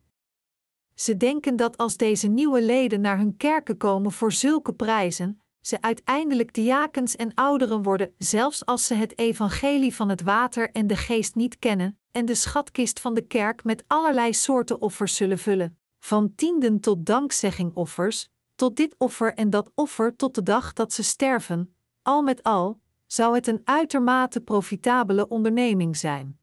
Ze 0.93 1.17
denken 1.17 1.55
dat 1.55 1.77
als 1.77 1.97
deze 1.97 2.27
nieuwe 2.27 2.61
leden 2.61 3.01
naar 3.01 3.17
hun 3.17 3.37
kerken 3.37 3.77
komen 3.77 4.11
voor 4.11 4.31
zulke 4.31 4.73
prijzen, 4.73 5.39
ze 5.65 5.81
uiteindelijk 5.81 6.53
diakens 6.53 7.15
en 7.15 7.33
ouderen 7.33 7.83
worden, 7.83 8.13
zelfs 8.17 8.65
als 8.65 8.85
ze 8.85 8.93
het 8.93 9.17
evangelie 9.17 9.95
van 9.95 10.09
het 10.09 10.21
water 10.21 10.71
en 10.71 10.87
de 10.87 10.95
geest 10.95 11.35
niet 11.35 11.59
kennen, 11.59 11.99
en 12.11 12.25
de 12.25 12.35
schatkist 12.35 12.99
van 12.99 13.13
de 13.13 13.21
kerk 13.21 13.63
met 13.63 13.83
allerlei 13.87 14.33
soorten 14.33 14.81
offers 14.81 15.15
zullen 15.15 15.37
vullen, 15.37 15.77
van 15.99 16.35
tienden 16.35 16.79
tot 16.79 17.05
dankzeggingoffers, 17.05 18.29
tot 18.55 18.75
dit 18.75 18.95
offer 18.97 19.33
en 19.33 19.49
dat 19.49 19.71
offer 19.75 20.15
tot 20.15 20.35
de 20.35 20.43
dag 20.43 20.73
dat 20.73 20.93
ze 20.93 21.03
sterven, 21.03 21.75
al 22.01 22.21
met 22.21 22.43
al, 22.43 22.79
zou 23.05 23.35
het 23.35 23.47
een 23.47 23.61
uitermate 23.63 24.41
profitabele 24.41 25.27
onderneming 25.27 25.97
zijn. 25.97 26.39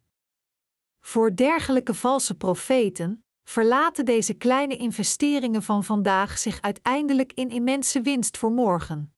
Voor 1.01 1.37
dergelijke 1.37 1.95
valse 1.95 2.35
profeten 2.35 3.25
verlaten 3.45 4.05
deze 4.05 4.35
kleine 4.35 4.77
investeringen 4.77 5.63
van 5.63 5.85
vandaag 5.85 6.39
zich 6.39 6.61
uiteindelijk 6.61 7.33
in 7.33 7.51
immense 7.51 8.01
winst 8.01 8.37
voor 8.37 8.53
morgen. 8.53 9.15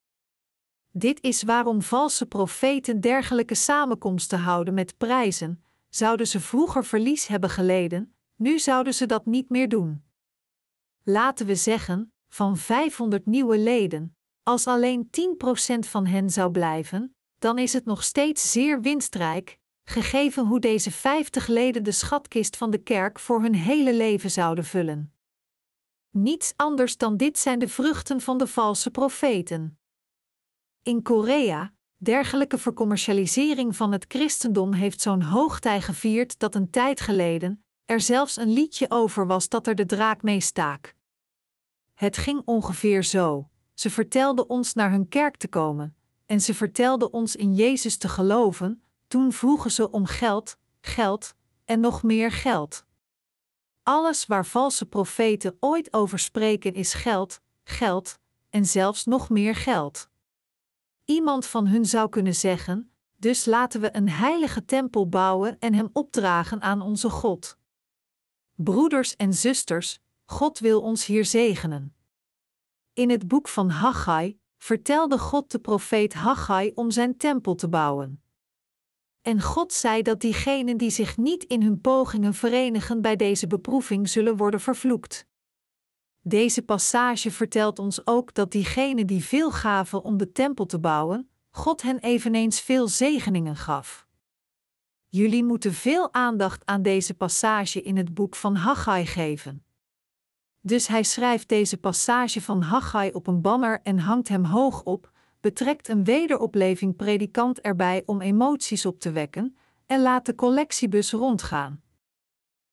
Dit 0.90 1.22
is 1.22 1.42
waarom 1.42 1.82
valse 1.82 2.26
profeten 2.26 3.00
dergelijke 3.00 3.54
samenkomsten 3.54 4.38
houden 4.38 4.74
met 4.74 4.96
prijzen. 4.96 5.64
Zouden 5.88 6.26
ze 6.26 6.40
vroeger 6.40 6.84
verlies 6.84 7.26
hebben 7.26 7.50
geleden, 7.50 8.14
nu 8.36 8.58
zouden 8.58 8.94
ze 8.94 9.06
dat 9.06 9.26
niet 9.26 9.48
meer 9.48 9.68
doen. 9.68 10.04
Laten 11.02 11.46
we 11.46 11.54
zeggen, 11.54 12.12
van 12.28 12.56
500 12.56 13.26
nieuwe 13.26 13.58
leden, 13.58 14.16
als 14.42 14.66
alleen 14.66 15.10
10% 15.10 15.78
van 15.78 16.06
hen 16.06 16.30
zou 16.30 16.50
blijven, 16.50 17.16
dan 17.38 17.58
is 17.58 17.72
het 17.72 17.84
nog 17.84 18.02
steeds 18.02 18.52
zeer 18.52 18.80
winstrijk, 18.80 19.58
gegeven 19.84 20.46
hoe 20.46 20.60
deze 20.60 20.90
50 20.90 21.46
leden 21.46 21.82
de 21.82 21.92
schatkist 21.92 22.56
van 22.56 22.70
de 22.70 22.78
kerk 22.78 23.18
voor 23.18 23.42
hun 23.42 23.54
hele 23.54 23.94
leven 23.94 24.30
zouden 24.30 24.64
vullen. 24.64 25.12
Niets 26.10 26.52
anders 26.56 26.96
dan 26.96 27.16
dit 27.16 27.38
zijn 27.38 27.58
de 27.58 27.68
vruchten 27.68 28.20
van 28.20 28.38
de 28.38 28.46
valse 28.46 28.90
profeten. 28.90 29.78
In 30.82 31.02
Korea, 31.02 31.72
dergelijke 31.96 32.58
vercommercialisering 32.58 33.76
van 33.76 33.92
het 33.92 34.04
christendom 34.08 34.72
heeft 34.72 35.00
zo'n 35.00 35.22
hoogtij 35.22 35.80
gevierd 35.80 36.38
dat 36.38 36.54
een 36.54 36.70
tijd 36.70 37.00
geleden 37.00 37.64
er 37.84 38.00
zelfs 38.00 38.36
een 38.36 38.52
liedje 38.52 38.90
over 38.90 39.26
was 39.26 39.48
dat 39.48 39.66
er 39.66 39.74
de 39.74 39.86
draak 39.86 40.22
mee 40.22 40.40
staak. 40.40 40.94
Het 41.94 42.16
ging 42.16 42.42
ongeveer 42.44 43.04
zo. 43.04 43.48
Ze 43.74 43.90
vertelden 43.90 44.48
ons 44.48 44.74
naar 44.74 44.90
hun 44.90 45.08
kerk 45.08 45.36
te 45.36 45.48
komen, 45.48 45.96
en 46.26 46.40
ze 46.40 46.54
vertelden 46.54 47.12
ons 47.12 47.36
in 47.36 47.54
Jezus 47.54 47.96
te 47.96 48.08
geloven, 48.08 48.82
toen 49.06 49.32
vroegen 49.32 49.70
ze 49.70 49.90
om 49.90 50.06
geld, 50.06 50.56
geld 50.80 51.34
en 51.64 51.80
nog 51.80 52.02
meer 52.02 52.32
geld. 52.32 52.84
Alles 53.82 54.26
waar 54.26 54.46
valse 54.46 54.86
profeten 54.86 55.56
ooit 55.60 55.92
over 55.92 56.18
spreken 56.18 56.74
is 56.74 56.94
geld, 56.94 57.40
geld 57.64 58.18
en 58.50 58.64
zelfs 58.64 59.04
nog 59.04 59.30
meer 59.30 59.54
geld. 59.54 60.08
Iemand 61.04 61.46
van 61.46 61.66
hun 61.66 61.84
zou 61.84 62.08
kunnen 62.08 62.34
zeggen: 62.34 62.90
Dus 63.16 63.44
laten 63.44 63.80
we 63.80 63.96
een 63.96 64.08
heilige 64.08 64.64
tempel 64.64 65.08
bouwen 65.08 65.58
en 65.58 65.74
hem 65.74 65.88
opdragen 65.92 66.62
aan 66.62 66.82
onze 66.82 67.10
God. 67.10 67.56
Broeders 68.54 69.16
en 69.16 69.34
zusters, 69.34 70.00
God 70.24 70.58
wil 70.58 70.80
ons 70.80 71.06
hier 71.06 71.24
zegenen. 71.24 71.94
In 72.92 73.10
het 73.10 73.28
boek 73.28 73.48
van 73.48 73.70
Haggai 73.70 74.38
vertelde 74.56 75.18
God 75.18 75.50
de 75.50 75.58
profeet 75.58 76.14
Haggai 76.14 76.72
om 76.74 76.90
zijn 76.90 77.16
tempel 77.16 77.54
te 77.54 77.68
bouwen. 77.68 78.23
En 79.24 79.40
God 79.40 79.72
zei 79.72 80.02
dat 80.02 80.20
diegenen 80.20 80.76
die 80.76 80.90
zich 80.90 81.16
niet 81.16 81.44
in 81.44 81.62
hun 81.62 81.80
pogingen 81.80 82.34
verenigen 82.34 83.00
bij 83.00 83.16
deze 83.16 83.46
beproeving 83.46 84.08
zullen 84.08 84.36
worden 84.36 84.60
vervloekt. 84.60 85.26
Deze 86.20 86.62
passage 86.62 87.30
vertelt 87.30 87.78
ons 87.78 88.06
ook 88.06 88.34
dat 88.34 88.50
diegenen 88.52 89.06
die 89.06 89.24
veel 89.24 89.50
gaven 89.50 90.02
om 90.02 90.16
de 90.16 90.32
tempel 90.32 90.66
te 90.66 90.78
bouwen, 90.78 91.28
God 91.50 91.82
hen 91.82 91.98
eveneens 91.98 92.60
veel 92.60 92.88
zegeningen 92.88 93.56
gaf. 93.56 94.06
Jullie 95.06 95.44
moeten 95.44 95.72
veel 95.72 96.12
aandacht 96.12 96.66
aan 96.66 96.82
deze 96.82 97.14
passage 97.14 97.82
in 97.82 97.96
het 97.96 98.14
boek 98.14 98.36
van 98.36 98.56
Haggai 98.56 99.06
geven. 99.06 99.64
Dus 100.60 100.86
hij 100.86 101.02
schrijft 101.02 101.48
deze 101.48 101.76
passage 101.76 102.42
van 102.42 102.62
Haggai 102.62 103.10
op 103.10 103.26
een 103.26 103.40
banner 103.40 103.80
en 103.82 103.98
hangt 103.98 104.28
hem 104.28 104.44
hoog 104.44 104.82
op, 104.82 105.12
betrekt 105.44 105.88
een 105.88 106.04
wederopleving 106.04 106.96
predikant 106.96 107.60
erbij 107.60 108.02
om 108.06 108.20
emoties 108.20 108.86
op 108.86 109.00
te 109.00 109.12
wekken, 109.12 109.56
en 109.86 110.02
laat 110.02 110.26
de 110.26 110.34
collectiebus 110.34 111.12
rondgaan. 111.12 111.82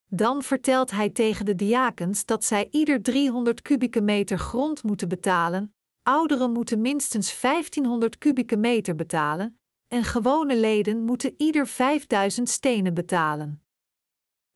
Dan 0.07 0.43
vertelt 0.43 0.91
hij 0.91 1.09
tegen 1.09 1.45
de 1.45 1.55
diakens 1.55 2.25
dat 2.25 2.43
zij 2.43 2.67
ieder 2.69 3.01
300 3.01 3.61
kubieke 3.61 4.01
meter 4.01 4.39
grond 4.39 4.83
moeten 4.83 5.07
betalen, 5.07 5.73
ouderen 6.03 6.51
moeten 6.51 6.81
minstens 6.81 7.41
1500 7.41 8.17
kubieke 8.17 8.57
meter 8.57 8.95
betalen, 8.95 9.59
en 9.87 10.03
gewone 10.03 10.57
leden 10.57 11.03
moeten 11.03 11.33
ieder 11.37 11.67
5000 11.67 12.49
stenen 12.49 12.93
betalen. 12.93 13.63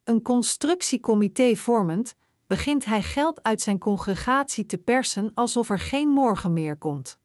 Een 0.03 0.21
constructiecomité 0.21 1.55
vormend, 1.55 2.15
begint 2.47 2.85
hij 2.85 3.01
geld 3.01 3.43
uit 3.43 3.61
zijn 3.61 3.79
congregatie 3.79 4.65
te 4.65 4.77
persen 4.77 5.31
alsof 5.33 5.69
er 5.69 5.79
geen 5.79 6.09
morgen 6.09 6.53
meer 6.53 6.77
komt. 6.77 7.23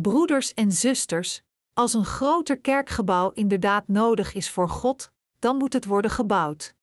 Broeders 0.00 0.54
en 0.54 0.72
zusters, 0.72 1.42
als 1.72 1.94
een 1.94 2.04
groter 2.04 2.58
kerkgebouw 2.58 3.30
inderdaad 3.30 3.88
nodig 3.88 4.34
is 4.34 4.50
voor 4.50 4.68
God, 4.68 5.10
dan 5.38 5.56
moet 5.56 5.72
het 5.72 5.84
worden 5.84 6.10
gebouwd. 6.10 6.74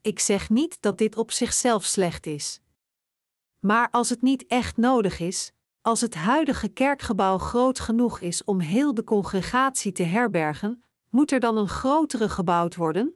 Ik 0.00 0.18
zeg 0.18 0.50
niet 0.50 0.76
dat 0.80 0.98
dit 0.98 1.16
op 1.16 1.30
zichzelf 1.30 1.84
slecht 1.84 2.26
is. 2.26 2.60
Maar 3.58 3.90
als 3.90 4.08
het 4.08 4.22
niet 4.22 4.46
echt 4.46 4.76
nodig 4.76 5.20
is, 5.20 5.52
als 5.80 6.00
het 6.00 6.14
huidige 6.14 6.68
kerkgebouw 6.68 7.38
groot 7.38 7.80
genoeg 7.80 8.20
is 8.20 8.44
om 8.44 8.60
heel 8.60 8.94
de 8.94 9.04
congregatie 9.04 9.92
te 9.92 10.02
herbergen, 10.02 10.84
Moet 11.16 11.32
er 11.32 11.40
dan 11.40 11.56
een 11.56 11.68
grotere 11.68 12.28
gebouwd 12.28 12.76
worden? 12.76 13.14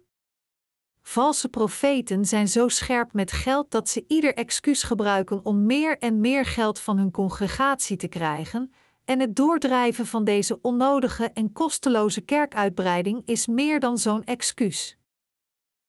Valse 1.03 1.49
profeten 1.49 2.25
zijn 2.25 2.49
zo 2.49 2.69
scherp 2.69 3.13
met 3.13 3.33
geld 3.33 3.71
dat 3.71 3.89
ze 3.89 4.05
ieder 4.09 4.35
excuus 4.35 4.83
gebruiken 4.83 5.45
om 5.45 5.67
meer 5.67 5.99
en 5.99 6.21
meer 6.21 6.45
geld 6.45 6.79
van 6.79 6.99
hun 6.99 7.11
congregatie 7.11 7.97
te 7.97 8.09
krijgen, 8.09 8.73
en 9.11 9.21
het 9.21 9.37
doordrijven 9.37 10.07
van 10.07 10.25
deze 10.25 10.59
onnodige 10.61 11.25
en 11.25 11.53
kosteloze 11.53 12.21
kerkuitbreiding 12.21 13.23
is 13.25 13.47
meer 13.47 13.81
dan 13.81 13.99
zo'n 13.99 14.25
excuus. 14.25 14.99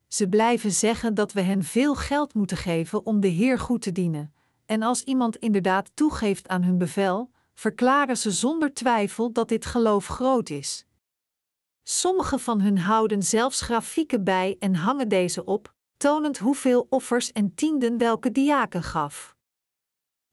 Ze 0.07 0.27
blijven 0.27 0.71
zeggen 0.71 1.13
dat 1.13 1.33
we 1.33 1.41
hen 1.41 1.63
veel 1.63 1.95
geld 1.95 2.33
moeten 2.33 2.57
geven 2.57 3.05
om 3.05 3.19
de 3.19 3.27
Heer 3.27 3.59
goed 3.59 3.81
te 3.81 3.91
dienen, 3.91 4.33
en 4.65 4.81
als 4.81 5.03
iemand 5.03 5.35
inderdaad 5.35 5.91
toegeeft 5.93 6.47
aan 6.47 6.63
hun 6.63 6.77
bevel, 6.77 7.31
verklaren 7.53 8.17
ze 8.17 8.31
zonder 8.31 8.73
twijfel 8.73 9.31
dat 9.31 9.49
dit 9.49 9.65
geloof 9.65 10.07
groot 10.07 10.49
is. 10.49 10.85
Sommige 11.83 12.39
van 12.39 12.61
hun 12.61 12.77
houden 12.77 13.23
zelfs 13.23 13.61
grafieken 13.61 14.23
bij 14.23 14.55
en 14.59 14.75
hangen 14.75 15.07
deze 15.07 15.45
op, 15.45 15.73
tonend 15.97 16.37
hoeveel 16.37 16.87
offers 16.89 17.31
en 17.31 17.55
tienden 17.55 17.97
welke 17.97 18.31
diaken 18.31 18.83
gaf. 18.83 19.35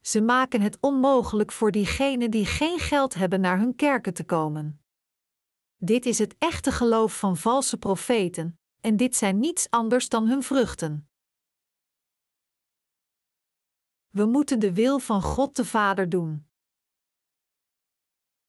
Ze 0.09 0.21
maken 0.21 0.61
het 0.61 0.79
onmogelijk 0.81 1.53
voor 1.53 1.71
diegenen 1.71 2.31
die 2.31 2.47
geen 2.47 2.79
geld 2.79 3.15
hebben 3.15 3.41
naar 3.41 3.59
hun 3.59 3.75
kerken 3.75 4.15
te 4.15 4.25
komen. 4.25 4.81
Dit 5.77 6.07
is 6.07 6.19
het 6.19 6.35
echte 6.39 6.73
geloof 6.73 7.19
van 7.19 7.37
valse 7.37 7.79
profeten, 7.79 8.61
en 8.81 8.97
dit 8.97 9.17
zijn 9.17 9.39
niets 9.39 9.71
anders 9.71 10.09
dan 10.09 10.27
hun 10.27 10.43
vruchten. 10.43 11.09
We 14.09 14.25
moeten 14.25 14.59
de 14.59 14.73
wil 14.73 14.99
van 14.99 15.23
God 15.23 15.57
de 15.57 15.65
Vader 15.65 16.09
doen. 16.09 16.49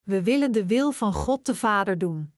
We 0.02 0.24
willen 0.24 0.52
de 0.52 0.66
wil 0.66 0.92
van 0.92 1.14
God 1.14 1.46
de 1.46 1.56
Vader 1.56 1.98
doen. 1.98 2.34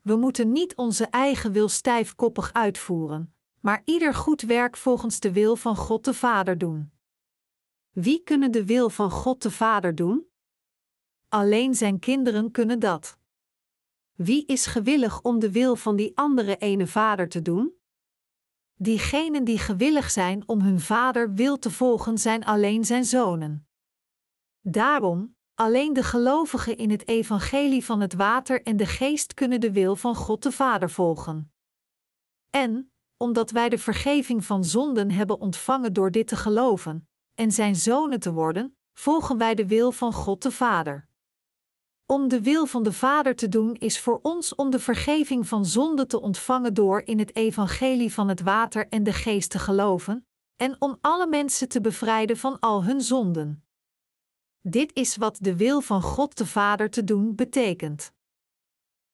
We 0.00 0.16
moeten 0.16 0.52
niet 0.52 0.76
onze 0.76 1.06
eigen 1.06 1.52
wil 1.52 1.68
stijfkoppig 1.68 2.52
uitvoeren, 2.52 3.34
maar 3.60 3.82
ieder 3.84 4.14
goed 4.14 4.42
werk 4.42 4.76
volgens 4.76 5.20
de 5.20 5.32
wil 5.32 5.56
van 5.56 5.76
God 5.76 6.04
de 6.04 6.14
Vader 6.14 6.58
doen. 6.58 6.94
Wie 7.96 8.22
kunnen 8.22 8.52
de 8.52 8.64
wil 8.64 8.90
van 8.90 9.10
God 9.10 9.42
de 9.42 9.50
Vader 9.50 9.94
doen? 9.94 10.26
Alleen 11.28 11.74
zijn 11.74 11.98
kinderen 11.98 12.50
kunnen 12.50 12.78
dat. 12.78 13.18
Wie 14.12 14.46
is 14.46 14.66
gewillig 14.66 15.22
om 15.22 15.38
de 15.38 15.52
wil 15.52 15.76
van 15.76 15.96
die 15.96 16.16
andere 16.16 16.56
ene 16.56 16.86
vader 16.86 17.28
te 17.28 17.42
doen? 17.42 17.74
Diegenen 18.74 19.44
die 19.44 19.58
gewillig 19.58 20.10
zijn 20.10 20.48
om 20.48 20.60
hun 20.60 20.80
vader 20.80 21.34
wil 21.34 21.58
te 21.58 21.70
volgen 21.70 22.18
zijn 22.18 22.44
alleen 22.44 22.84
zijn 22.84 23.04
zonen. 23.04 23.68
Daarom, 24.60 25.36
alleen 25.54 25.92
de 25.92 26.02
gelovigen 26.02 26.76
in 26.76 26.90
het 26.90 27.08
evangelie 27.08 27.84
van 27.84 28.00
het 28.00 28.14
water 28.14 28.62
en 28.62 28.76
de 28.76 28.86
geest 28.86 29.34
kunnen 29.34 29.60
de 29.60 29.72
wil 29.72 29.96
van 29.96 30.14
God 30.14 30.42
de 30.42 30.52
Vader 30.52 30.90
volgen. 30.90 31.52
En, 32.50 32.92
omdat 33.16 33.50
wij 33.50 33.68
de 33.68 33.78
vergeving 33.78 34.44
van 34.44 34.64
zonden 34.64 35.10
hebben 35.10 35.40
ontvangen 35.40 35.92
door 35.92 36.10
dit 36.10 36.28
te 36.28 36.36
geloven, 36.36 37.08
en 37.36 37.52
zijn 37.52 37.76
zonen 37.76 38.20
te 38.20 38.32
worden, 38.32 38.76
volgen 38.92 39.38
wij 39.38 39.54
de 39.54 39.66
wil 39.66 39.92
van 39.92 40.12
God 40.12 40.42
de 40.42 40.50
Vader. 40.50 41.08
Om 42.06 42.28
de 42.28 42.42
wil 42.42 42.66
van 42.66 42.82
de 42.82 42.92
Vader 42.92 43.36
te 43.36 43.48
doen 43.48 43.74
is 43.74 44.00
voor 44.00 44.18
ons 44.22 44.54
om 44.54 44.70
de 44.70 44.78
vergeving 44.78 45.48
van 45.48 45.66
zonde 45.66 46.06
te 46.06 46.20
ontvangen 46.20 46.74
door 46.74 47.02
in 47.04 47.18
het 47.18 47.36
evangelie 47.36 48.12
van 48.12 48.28
het 48.28 48.40
water 48.40 48.88
en 48.88 49.02
de 49.02 49.12
geest 49.12 49.50
te 49.50 49.58
geloven, 49.58 50.26
en 50.56 50.76
om 50.78 50.98
alle 51.00 51.26
mensen 51.26 51.68
te 51.68 51.80
bevrijden 51.80 52.36
van 52.36 52.60
al 52.60 52.84
hun 52.84 53.00
zonden. 53.00 53.64
Dit 54.60 54.94
is 54.94 55.16
wat 55.16 55.38
de 55.40 55.56
wil 55.56 55.80
van 55.80 56.02
God 56.02 56.36
de 56.36 56.46
Vader 56.46 56.90
te 56.90 57.04
doen 57.04 57.34
betekent. 57.34 58.12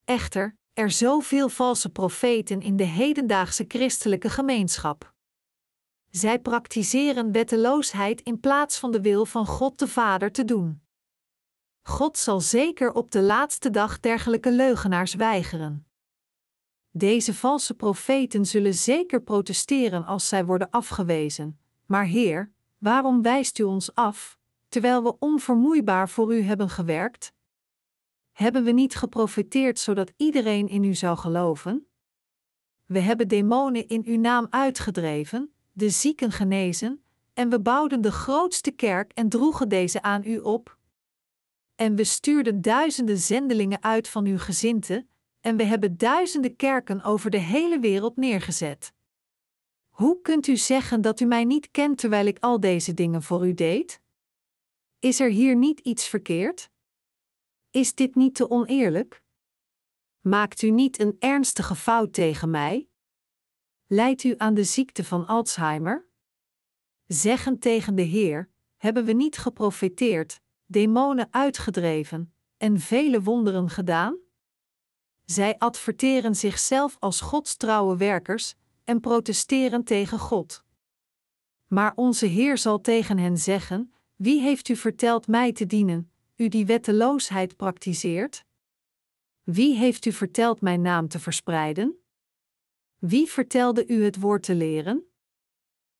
Echter, 0.05 0.57
er 0.73 0.91
zoveel 0.91 1.49
valse 1.49 1.89
profeten 1.89 2.61
in 2.61 2.77
de 2.77 2.85
hedendaagse 2.85 3.65
christelijke 3.69 4.31
gemeenschap. 4.31 5.12
Zij 6.13 6.39
praktiseren 6.39 7.33
wetteloosheid 7.33 8.21
in 8.21 8.41
plaats 8.41 8.79
van 8.79 8.93
de 8.93 9.01
wil 9.01 9.27
van 9.27 9.47
God 9.47 9.79
de 9.79 9.89
Vader 9.89 10.33
te 10.33 10.45
doen. 10.45 10.83
God 11.83 12.19
zal 12.19 12.41
zeker 12.41 12.93
op 12.93 13.11
de 13.11 13.21
laatste 13.21 13.71
dag 13.71 14.01
dergelijke 14.01 14.53
leugenaars 14.53 15.15
weigeren. 15.15 15.87
Deze 16.91 17.35
valse 17.35 17.75
profeten 17.75 18.47
zullen 18.47 18.75
zeker 18.75 19.23
protesteren 19.23 20.05
als 20.05 20.29
zij 20.29 20.45
worden 20.45 20.71
afgewezen. 20.71 21.59
Maar 21.87 22.05
Heer, 22.05 22.53
waarom 22.79 23.23
wijst 23.23 23.59
u 23.59 23.63
ons 23.63 23.95
af, 23.95 24.39
terwijl 24.69 25.03
we 25.03 25.19
onvermoeibaar 25.19 26.09
voor 26.09 26.35
u 26.35 26.41
hebben 26.41 26.69
gewerkt? 26.69 27.33
Hebben 28.33 28.65
we 28.65 28.73
niet 28.73 28.95
geprofiteerd 28.95 29.79
zodat 29.79 30.13
iedereen 30.17 30.69
in 30.69 30.85
u 30.85 30.95
zou 30.95 31.17
geloven? 31.19 31.87
We 32.85 32.99
hebben 32.99 33.29
demonen 33.29 33.89
in 33.89 34.03
uw 34.07 34.19
naam 34.19 34.47
uitgedreven, 34.51 35.52
de 35.73 35.91
zieken 35.91 36.33
genezen, 36.33 37.05
en 37.33 37.49
we 37.49 37.61
bouwden 37.61 38.01
de 38.01 38.13
grootste 38.13 38.71
kerk 38.71 39.13
en 39.13 39.29
droegen 39.29 39.69
deze 39.69 40.03
aan 40.03 40.25
u 40.25 40.39
op, 40.39 40.79
en 41.75 41.95
we 41.95 42.05
stuurden 42.05 42.61
duizenden 42.61 43.19
zendelingen 43.19 43.83
uit 43.83 44.09
van 44.09 44.27
uw 44.27 44.39
gezinte, 44.39 45.07
en 45.41 45.57
we 45.57 45.65
hebben 45.65 45.97
duizenden 45.97 46.57
kerken 46.57 47.03
over 47.03 47.31
de 47.31 47.39
hele 47.39 47.79
wereld 47.79 48.17
neergezet. 48.17 48.93
Hoe 49.89 50.21
kunt 50.21 50.47
u 50.47 50.57
zeggen 50.57 51.01
dat 51.01 51.21
u 51.21 51.25
mij 51.25 51.45
niet 51.45 51.71
kent 51.71 51.99
terwijl 51.99 52.27
ik 52.27 52.39
al 52.39 52.61
deze 52.61 52.95
dingen 52.95 53.23
voor 53.23 53.47
u 53.47 53.55
deed? 53.55 54.01
Is 54.99 55.21
er 55.21 55.31
hier 55.31 55.57
niet 55.57 55.81
iets 55.81 56.09
verkeerd? 56.09 56.71
Is 57.71 57.95
dit 57.95 58.15
niet 58.15 58.35
te 58.35 58.51
oneerlijk? 58.51 59.23
Maakt 60.21 60.63
u 60.63 60.71
niet 60.71 61.01
een 61.01 61.17
ernstige 61.19 61.75
fout 61.75 62.13
tegen 62.13 62.51
mij? 62.51 62.89
Leidt 63.93 64.25
u 64.25 64.35
aan 64.37 64.55
de 64.55 64.65
ziekte 64.65 65.05
van 65.05 65.27
Alzheimer? 65.27 66.07
Zeggen 67.07 67.59
tegen 67.59 67.95
de 67.95 68.03
Heer: 68.03 68.51
Hebben 68.77 69.05
we 69.05 69.13
niet 69.13 69.39
geprofeteerd, 69.39 70.41
demonen 70.67 71.29
uitgedreven 71.31 72.35
en 72.57 72.81
vele 72.81 73.23
wonderen 73.23 73.69
gedaan? 73.69 74.19
Zij 75.25 75.59
adverteren 75.59 76.35
zichzelf 76.35 76.97
als 76.99 77.21
Gods 77.21 77.57
trouwe 77.57 77.97
werkers 77.97 78.55
en 78.85 79.01
protesteren 79.01 79.85
tegen 79.85 80.19
God. 80.19 80.65
Maar 81.67 81.93
onze 81.95 82.27
Heer 82.27 82.59
zal 82.59 82.81
tegen 82.81 83.19
hen 83.19 83.39
zeggen: 83.39 83.93
Wie 84.17 84.41
heeft 84.41 84.69
u 84.69 84.77
verteld 84.77 85.27
mij 85.27 85.53
te 85.53 85.67
dienen, 85.67 86.13
u 86.37 86.49
die 86.49 86.67
wetteloosheid 86.67 87.57
praktiseert? 87.57 88.45
Wie 89.43 89.77
heeft 89.77 90.05
u 90.05 90.13
verteld 90.13 90.61
mijn 90.61 90.81
naam 90.81 91.09
te 91.09 91.19
verspreiden? 91.19 92.02
Wie 93.03 93.27
vertelde 93.27 93.87
u 93.87 94.05
het 94.05 94.21
woord 94.21 94.43
te 94.43 94.55
leren? 94.55 95.07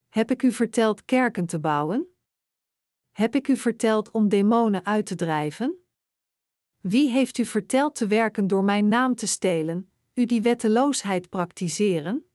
Heb 0.09 0.31
ik 0.31 0.43
u 0.43 0.51
verteld 0.51 1.05
kerken 1.05 1.45
te 1.45 1.59
bouwen? 1.59 2.07
Heb 3.11 3.35
ik 3.35 3.47
u 3.47 3.57
verteld 3.57 4.11
om 4.11 4.29
demonen 4.29 4.85
uit 4.85 5.05
te 5.05 5.15
drijven? 5.15 5.83
Wie 6.79 7.09
heeft 7.09 7.37
u 7.37 7.45
verteld 7.45 7.95
te 7.95 8.07
werken 8.07 8.47
door 8.47 8.63
mijn 8.63 8.87
naam 8.87 9.15
te 9.15 9.27
stelen, 9.27 9.91
u 10.13 10.25
die 10.25 10.41
wetteloosheid 10.41 11.29
praktiseren? 11.29 12.25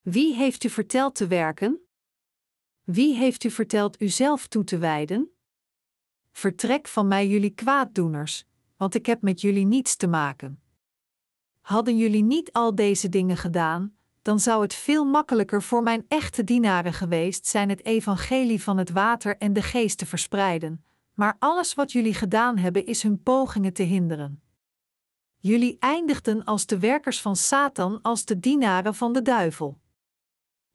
Wie 0.00 0.34
heeft 0.34 0.64
u 0.64 0.68
verteld 0.68 1.14
te 1.14 1.26
werken? 1.26 1.80
Wie 2.84 3.14
heeft 3.14 3.44
u 3.44 3.50
verteld 3.50 4.02
uzelf 4.02 4.46
toe 4.46 4.64
te 4.64 4.78
wijden? 4.78 5.30
Vertrek 6.32 6.88
van 6.88 7.08
mij 7.08 7.28
jullie 7.28 7.54
kwaaddoeners, 7.54 8.46
want 8.76 8.94
ik 8.94 9.06
heb 9.06 9.22
met 9.22 9.40
jullie 9.40 9.66
niets 9.66 9.96
te 9.96 10.06
maken. 10.06 10.62
Hadden 11.70 11.96
jullie 11.96 12.22
niet 12.22 12.52
al 12.52 12.74
deze 12.74 13.08
dingen 13.08 13.36
gedaan, 13.36 13.96
dan 14.22 14.40
zou 14.40 14.62
het 14.62 14.74
veel 14.74 15.04
makkelijker 15.04 15.62
voor 15.62 15.82
mijn 15.82 16.04
echte 16.08 16.44
dienaren 16.44 16.92
geweest 16.92 17.46
zijn 17.46 17.68
het 17.68 17.84
evangelie 17.84 18.62
van 18.62 18.78
het 18.78 18.90
water 18.90 19.36
en 19.36 19.52
de 19.52 19.62
geest 19.62 19.98
te 19.98 20.06
verspreiden, 20.06 20.84
maar 21.14 21.36
alles 21.38 21.74
wat 21.74 21.92
jullie 21.92 22.14
gedaan 22.14 22.56
hebben 22.58 22.86
is 22.86 23.02
hun 23.02 23.22
pogingen 23.22 23.72
te 23.72 23.82
hinderen. 23.82 24.42
Jullie 25.36 25.76
eindigden 25.78 26.44
als 26.44 26.66
de 26.66 26.78
werkers 26.78 27.20
van 27.20 27.36
Satan, 27.36 28.02
als 28.02 28.24
de 28.24 28.40
dienaren 28.40 28.94
van 28.94 29.12
de 29.12 29.22
duivel. 29.22 29.80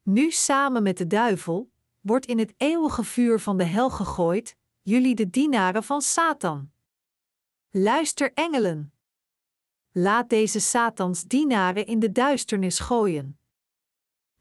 Nu 0.02 0.30
samen 0.30 0.82
met 0.82 0.98
de 0.98 1.06
duivel 1.06 1.70
wordt 2.00 2.26
in 2.26 2.38
het 2.38 2.54
eeuwige 2.56 3.04
vuur 3.04 3.40
van 3.40 3.56
de 3.56 3.64
hel 3.64 3.90
gegooid, 3.90 4.56
jullie 4.82 5.14
de 5.14 5.30
dienaren 5.30 5.82
van 5.82 6.00
Satan. 6.00 6.70
Luister 7.70 8.32
engelen. 8.34 8.95
Laat 9.98 10.28
deze 10.28 10.60
Satans 10.60 11.24
dienaren 11.24 11.86
in 11.86 11.98
de 11.98 12.12
duisternis 12.12 12.78
gooien. 12.78 13.38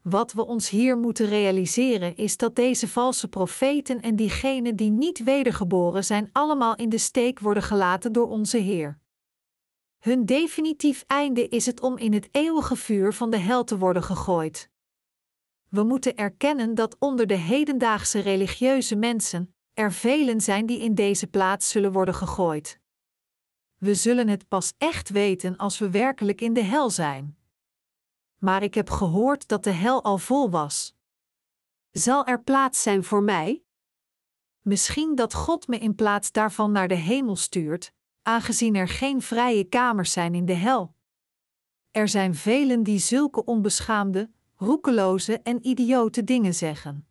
Wat 0.02 0.34
we 0.34 0.46
ons 0.46 0.70
hier 0.70 0.98
moeten 0.98 1.26
realiseren 1.26 2.15
is 2.15 2.38
dat 2.38 2.56
deze 2.56 2.88
valse 2.88 3.28
profeten 3.28 4.02
en 4.02 4.15
diegenen 4.15 4.76
die 4.76 4.89
niet 4.89 5.24
wedergeboren 5.24 6.04
zijn, 6.04 6.30
allemaal 6.32 6.76
in 6.76 6.89
de 6.89 6.98
steek 6.98 7.39
worden 7.39 7.63
gelaten 7.63 8.12
door 8.12 8.28
onze 8.28 8.58
Heer. 8.58 9.00
Hun 10.00 10.26
definitief 10.26 11.04
einde 11.08 11.48
is 11.48 11.65
het 11.65 11.82
om 11.82 11.98
in 11.98 12.13
het 12.13 12.30
eeuwige 12.32 12.76
vuur 12.76 13.13
van 13.13 13.30
de 13.30 13.38
hel 13.38 13.63
te 13.63 13.78
worden 13.78 14.04
gegooid. 14.04 14.70
We 15.70 15.84
moeten 15.84 16.15
erkennen 16.15 16.76
dat 16.76 16.96
onder 17.00 17.28
de 17.28 17.38
hedendaagse 17.38 18.20
religieuze 18.20 18.96
mensen 18.96 19.56
er 19.74 19.91
velen 19.91 20.41
zijn 20.41 20.65
die 20.65 20.80
in 20.80 20.96
deze 20.96 21.28
plaats 21.28 21.70
zullen 21.70 21.91
worden 21.91 22.13
gegooid. 22.13 22.84
We 23.78 23.94
zullen 23.94 24.28
het 24.28 24.48
pas 24.48 24.74
echt 24.78 25.10
weten 25.10 25.58
als 25.58 25.80
we 25.80 25.90
werkelijk 25.90 26.42
in 26.42 26.54
de 26.54 26.64
hel 26.64 26.90
zijn. 26.90 27.38
Maar 28.38 28.64
ik 28.64 28.74
heb 28.74 28.90
gehoord 28.90 29.48
dat 29.48 29.64
de 29.64 29.72
hel 29.72 30.04
al 30.04 30.18
vol 30.18 30.50
was. 30.50 30.96
Zal 31.92 32.26
er 32.26 32.44
plaats 32.44 32.82
zijn 32.82 33.04
voor 33.04 33.24
mij? 33.24 33.64
Misschien 34.62 35.16
dat 35.16 35.34
God 35.34 35.68
me 35.68 35.78
in 35.78 35.96
plaats 35.96 36.32
daarvan 36.32 36.72
naar 36.72 36.88
de 36.88 36.96
hemel 36.96 37.36
stuurt, 37.36 37.94
aangezien 38.22 38.76
er 38.76 38.88
geen 38.88 39.22
vrije 39.22 39.64
kamers 39.64 40.12
zijn 40.12 40.36
in 40.36 40.46
de 40.46 40.54
hel. 40.54 40.96
Er 41.92 42.08
zijn 42.08 42.36
velen 42.36 42.84
die 42.84 43.00
zulke 43.00 43.46
onbeschaamde, 43.46 44.32
roekeloze 44.56 45.40
en 45.40 45.68
idiote 45.68 46.24
dingen 46.24 46.54
zeggen. 46.54 47.08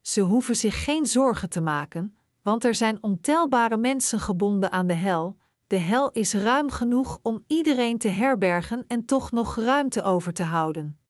Ze 0.00 0.20
hoeven 0.20 0.56
zich 0.56 0.84
geen 0.84 1.06
zorgen 1.06 1.48
te 1.48 1.60
maken, 1.60 2.16
want 2.42 2.64
er 2.64 2.74
zijn 2.74 3.02
ontelbare 3.02 3.76
mensen 3.76 4.20
gebonden 4.20 4.70
aan 4.70 4.86
de 4.86 4.94
hel. 4.94 5.38
De 5.70 5.78
hel 5.78 6.10
is 6.10 6.32
ruim 6.32 6.70
genoeg 6.70 7.18
om 7.22 7.44
iedereen 7.46 7.98
te 7.98 8.08
herbergen 8.08 8.84
en 8.86 9.04
toch 9.04 9.30
nog 9.30 9.56
ruimte 9.56 10.02
over 10.02 10.32
te 10.32 10.42
houden. 10.42 11.00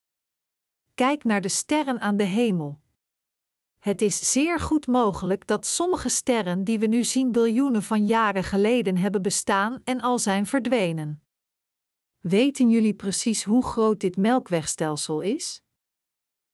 Kijk 0.94 1.24
naar 1.24 1.40
de 1.40 1.48
sterren 1.48 2.00
aan 2.00 2.16
de 2.16 2.24
hemel. 2.24 2.80
Het 3.78 4.02
is 4.02 4.32
zeer 4.32 4.60
goed 4.60 4.86
mogelijk 4.86 5.46
dat 5.46 5.66
sommige 5.66 6.08
sterren 6.08 6.64
die 6.64 6.78
we 6.78 6.86
nu 6.86 7.04
zien 7.04 7.32
biljoenen 7.32 7.82
van 7.82 8.06
jaren 8.06 8.44
geleden 8.44 8.96
hebben 8.96 9.22
bestaan 9.22 9.80
en 9.84 10.00
al 10.00 10.18
zijn 10.18 10.46
verdwenen. 10.46 11.22
Weten 12.18 12.70
jullie 12.70 12.94
precies 12.94 13.44
hoe 13.44 13.64
groot 13.64 14.00
dit 14.00 14.16
melkwegstelsel 14.16 15.20
is? 15.20 15.62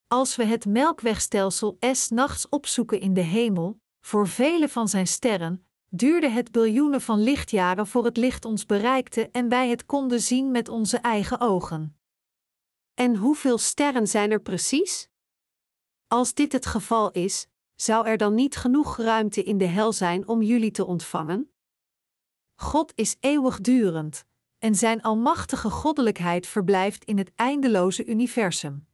Als 0.06 0.36
we 0.36 0.44
het 0.44 0.64
melkwegstelsel 0.64 1.78
S 1.92 2.08
nachts 2.08 2.48
opzoeken 2.48 3.00
in 3.00 3.14
de 3.14 3.20
hemel, 3.20 3.80
voor 4.00 4.28
vele 4.28 4.68
van 4.68 4.88
zijn 4.88 5.06
sterren, 5.06 5.65
duurde 5.96 6.28
het 6.28 6.52
biljoenen 6.52 7.00
van 7.00 7.22
lichtjaren 7.22 7.86
voor 7.86 8.04
het 8.04 8.16
licht 8.16 8.44
ons 8.44 8.66
bereikte 8.66 9.30
en 9.30 9.48
wij 9.48 9.68
het 9.68 9.86
konden 9.86 10.20
zien 10.20 10.50
met 10.50 10.68
onze 10.68 10.96
eigen 10.96 11.40
ogen. 11.40 11.98
En 12.94 13.16
hoeveel 13.16 13.58
sterren 13.58 14.06
zijn 14.06 14.30
er 14.30 14.40
precies? 14.40 15.08
Als 16.08 16.34
dit 16.34 16.52
het 16.52 16.66
geval 16.66 17.10
is, 17.10 17.46
zou 17.74 18.06
er 18.06 18.16
dan 18.16 18.34
niet 18.34 18.56
genoeg 18.56 18.96
ruimte 18.96 19.42
in 19.42 19.58
de 19.58 19.64
hel 19.66 19.92
zijn 19.92 20.28
om 20.28 20.42
jullie 20.42 20.70
te 20.70 20.84
ontvangen? 20.84 21.50
God 22.54 22.92
is 22.94 23.16
eeuwigdurend, 23.20 24.24
en 24.58 24.74
zijn 24.74 25.02
almachtige 25.02 25.70
goddelijkheid 25.70 26.46
verblijft 26.46 27.04
in 27.04 27.18
het 27.18 27.32
eindeloze 27.34 28.04
universum. 28.04 28.86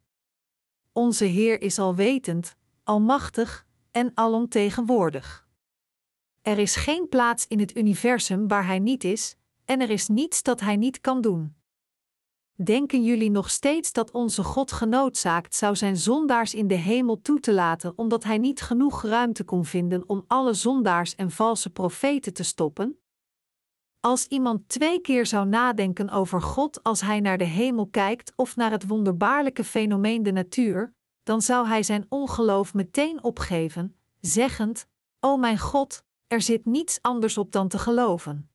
Onze 0.93 1.25
Heer 1.25 1.61
is 1.61 1.79
alwetend, 1.79 2.57
almachtig 2.83 3.67
en 3.91 4.11
alomtegenwoordig. 4.15 5.42
Er 6.43 6.59
is 6.59 6.77
geen 6.77 7.09
plaats 7.09 7.47
in 7.47 7.61
het 7.61 7.77
universum 7.77 8.49
waar 8.49 8.67
Hij 8.67 8.79
niet 8.79 9.05
is, 9.05 9.37
en 9.65 9.81
er 9.81 9.91
is 9.91 10.09
niets 10.09 10.43
dat 10.43 10.61
Hij 10.61 10.77
niet 10.77 11.01
kan 11.01 11.21
doen. 11.21 11.57
Denken 12.55 13.05
jullie 13.05 13.31
nog 13.31 13.51
steeds 13.51 13.93
dat 13.93 14.11
onze 14.11 14.45
God 14.45 14.73
genoodzaakt 14.73 15.55
zou 15.55 15.77
zijn 15.77 15.97
zondaars 15.97 16.55
in 16.55 16.67
de 16.67 16.75
hemel 16.75 17.21
toe 17.21 17.41
te 17.41 17.53
laten 17.53 17.93
omdat 17.97 18.25
Hij 18.25 18.39
niet 18.39 18.61
genoeg 18.61 19.03
ruimte 19.03 19.45
kon 19.45 19.65
vinden 19.65 20.09
om 20.09 20.25
alle 20.27 20.55
zondaars 20.55 21.15
en 21.15 21.31
valse 21.31 21.71
profeten 21.71 22.33
te 22.33 22.43
stoppen? 22.43 22.97
Als 24.01 24.27
iemand 24.27 24.69
twee 24.69 25.01
keer 25.01 25.27
zou 25.27 25.47
nadenken 25.47 26.11
over 26.11 26.43
God 26.43 26.83
als 26.83 27.01
hij 27.01 27.21
naar 27.21 27.39
de 27.39 27.45
hemel 27.45 27.87
kijkt 27.87 28.33
of 28.37 28.57
naar 28.57 28.71
het 28.71 28.87
wonderbaarlijke 28.87 29.65
fenomeen 29.65 30.23
de 30.23 30.33
natuur, 30.33 30.95
dan 31.23 31.43
zou 31.43 31.67
hij 31.67 31.83
zijn 31.83 32.07
ongeloof 32.09 32.75
meteen 32.75 33.25
opgeven, 33.25 33.97
zeggend: 34.21 34.87
O 35.21 35.37
mijn 35.37 35.59
God, 35.59 36.05
er 36.33 36.43
zit 36.43 36.65
niets 36.65 36.99
anders 37.03 37.39
op 37.39 37.53
dan 37.53 37.69
te 37.69 37.79
geloven. 37.79 38.51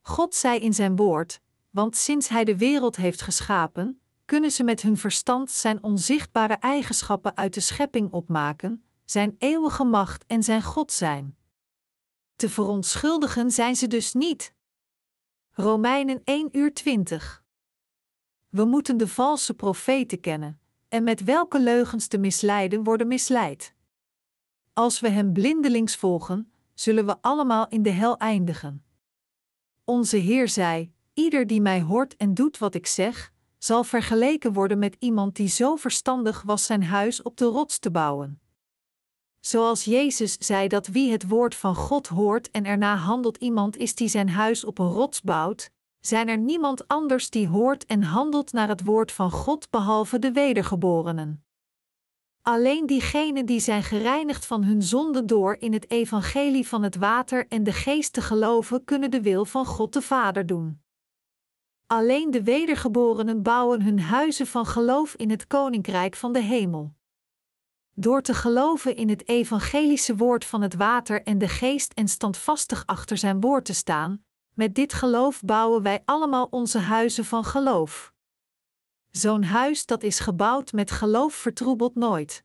God 0.00 0.34
zei 0.34 0.58
in 0.58 0.74
zijn 0.74 0.96
woord: 0.96 1.40
Want 1.70 1.96
sinds 1.96 2.28
hij 2.28 2.44
de 2.44 2.56
wereld 2.56 2.96
heeft 2.96 3.22
geschapen, 3.22 4.00
kunnen 4.24 4.50
ze 4.50 4.64
met 4.64 4.80
hun 4.82 4.96
verstand 4.96 5.50
zijn 5.50 5.82
onzichtbare 5.82 6.54
eigenschappen 6.54 7.36
uit 7.36 7.54
de 7.54 7.60
schepping 7.60 8.12
opmaken, 8.12 8.84
zijn 9.04 9.34
eeuwige 9.38 9.84
macht 9.84 10.24
en 10.26 10.42
zijn 10.42 10.62
God 10.62 10.92
zijn. 10.92 11.36
Te 12.36 12.48
verontschuldigen 12.48 13.50
zijn 13.50 13.76
ze 13.76 13.86
dus 13.86 14.12
niet. 14.12 14.54
Romeinen 15.50 16.20
1 16.24 16.48
uur 16.52 16.74
20. 16.74 17.44
We 18.48 18.64
moeten 18.64 18.96
de 18.96 19.08
valse 19.08 19.54
profeten 19.54 20.20
kennen, 20.20 20.60
en 20.88 21.04
met 21.04 21.24
welke 21.24 21.60
leugens 21.60 22.06
te 22.06 22.18
misleiden 22.18 22.84
worden 22.84 23.06
misleid. 23.06 23.74
Als 24.72 25.00
we 25.00 25.08
hem 25.08 25.32
blindelings 25.32 25.96
volgen, 25.96 26.48
zullen 26.74 27.06
we 27.06 27.16
allemaal 27.20 27.68
in 27.68 27.82
de 27.82 27.90
hel 27.90 28.18
eindigen. 28.18 28.84
Onze 29.84 30.16
Heer 30.16 30.48
zei: 30.48 30.92
Ieder 31.14 31.46
die 31.46 31.60
mij 31.60 31.82
hoort 31.82 32.16
en 32.16 32.34
doet 32.34 32.58
wat 32.58 32.74
ik 32.74 32.86
zeg, 32.86 33.32
zal 33.58 33.84
vergeleken 33.84 34.52
worden 34.52 34.78
met 34.78 34.96
iemand 34.98 35.36
die 35.36 35.48
zo 35.48 35.76
verstandig 35.76 36.42
was 36.42 36.66
zijn 36.66 36.82
huis 36.82 37.22
op 37.22 37.36
de 37.36 37.44
rots 37.44 37.78
te 37.78 37.90
bouwen. 37.90 38.40
Zoals 39.40 39.84
Jezus 39.84 40.36
zei 40.38 40.68
dat 40.68 40.86
wie 40.86 41.12
het 41.12 41.28
woord 41.28 41.54
van 41.54 41.74
God 41.74 42.06
hoort 42.06 42.50
en 42.50 42.64
erna 42.64 42.96
handelt 42.96 43.36
iemand 43.36 43.76
is 43.76 43.94
die 43.94 44.08
zijn 44.08 44.28
huis 44.28 44.64
op 44.64 44.78
een 44.78 44.90
rots 44.90 45.22
bouwt, 45.22 45.70
zijn 46.00 46.28
er 46.28 46.38
niemand 46.38 46.88
anders 46.88 47.30
die 47.30 47.48
hoort 47.48 47.86
en 47.86 48.02
handelt 48.02 48.52
naar 48.52 48.68
het 48.68 48.84
woord 48.84 49.12
van 49.12 49.30
God 49.30 49.70
behalve 49.70 50.18
de 50.18 50.32
wedergeborenen. 50.32 51.43
Alleen 52.46 52.86
diegenen 52.86 53.46
die 53.46 53.60
zijn 53.60 53.82
gereinigd 53.82 54.46
van 54.46 54.64
hun 54.64 54.82
zonde 54.82 55.24
door 55.24 55.56
in 55.58 55.72
het 55.72 55.90
evangelie 55.90 56.68
van 56.68 56.82
het 56.82 56.96
water 56.96 57.46
en 57.48 57.64
de 57.64 57.72
geest 57.72 58.12
te 58.12 58.20
geloven, 58.20 58.84
kunnen 58.84 59.10
de 59.10 59.22
wil 59.22 59.44
van 59.44 59.66
God 59.66 59.92
de 59.92 60.02
Vader 60.02 60.46
doen. 60.46 60.82
Alleen 61.86 62.30
de 62.30 62.42
wedergeborenen 62.42 63.42
bouwen 63.42 63.82
hun 63.82 64.00
huizen 64.00 64.46
van 64.46 64.66
geloof 64.66 65.14
in 65.14 65.30
het 65.30 65.46
koninkrijk 65.46 66.16
van 66.16 66.32
de 66.32 66.40
hemel. 66.40 66.94
Door 67.94 68.22
te 68.22 68.34
geloven 68.34 68.96
in 68.96 69.08
het 69.08 69.28
evangelische 69.28 70.16
woord 70.16 70.44
van 70.44 70.62
het 70.62 70.74
water 70.74 71.22
en 71.22 71.38
de 71.38 71.48
geest 71.48 71.92
en 71.92 72.08
standvastig 72.08 72.86
achter 72.86 73.16
zijn 73.16 73.40
woord 73.40 73.64
te 73.64 73.74
staan, 73.74 74.24
met 74.54 74.74
dit 74.74 74.92
geloof 74.92 75.40
bouwen 75.40 75.82
wij 75.82 76.02
allemaal 76.04 76.46
onze 76.50 76.78
huizen 76.78 77.24
van 77.24 77.44
geloof. 77.44 78.13
Zo'n 79.16 79.42
huis 79.42 79.86
dat 79.86 80.02
is 80.02 80.18
gebouwd 80.18 80.72
met 80.72 80.90
geloof 80.90 81.34
vertroebelt 81.34 81.94
nooit. 81.94 82.44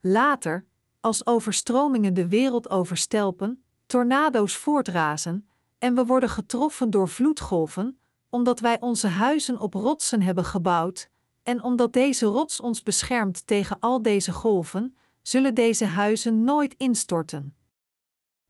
Later, 0.00 0.66
als 1.00 1.26
overstromingen 1.26 2.14
de 2.14 2.28
wereld 2.28 2.70
overstelpen, 2.70 3.64
tornado's 3.86 4.56
voortrazen 4.56 5.48
en 5.78 5.94
we 5.94 6.04
worden 6.04 6.28
getroffen 6.28 6.90
door 6.90 7.08
vloedgolven, 7.08 7.98
omdat 8.28 8.60
wij 8.60 8.80
onze 8.80 9.06
huizen 9.06 9.60
op 9.60 9.74
rotsen 9.74 10.22
hebben 10.22 10.44
gebouwd, 10.44 11.10
en 11.42 11.62
omdat 11.62 11.92
deze 11.92 12.26
rots 12.26 12.60
ons 12.60 12.82
beschermt 12.82 13.46
tegen 13.46 13.78
al 13.80 14.02
deze 14.02 14.32
golven, 14.32 14.96
zullen 15.22 15.54
deze 15.54 15.84
huizen 15.84 16.44
nooit 16.44 16.74
instorten. 16.76 17.56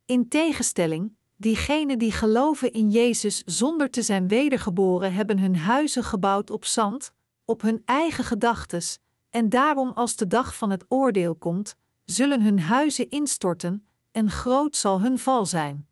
In 0.04 0.28
tegenstelling, 0.28 1.16
diegenen 1.42 1.98
die 1.98 2.12
geloven 2.12 2.72
in 2.72 2.90
Jezus 2.90 3.42
zonder 3.46 3.90
te 3.90 4.02
zijn 4.02 4.28
wedergeboren 4.28 5.14
hebben 5.14 5.38
hun 5.38 5.56
huizen 5.56 6.04
gebouwd 6.04 6.50
op 6.50 6.64
zand, 6.64 7.12
op 7.44 7.62
hun 7.62 7.82
eigen 7.84 8.24
gedachtes, 8.24 8.98
en 9.30 9.48
daarom 9.48 9.92
als 9.94 10.16
de 10.16 10.26
dag 10.26 10.56
van 10.56 10.70
het 10.70 10.84
oordeel 10.88 11.34
komt, 11.34 11.76
zullen 12.04 12.42
hun 12.42 12.60
huizen 12.60 13.10
instorten, 13.10 13.86
en 14.10 14.30
groot 14.30 14.76
zal 14.76 15.00
hun 15.00 15.18
val 15.18 15.46
zijn. 15.46 15.88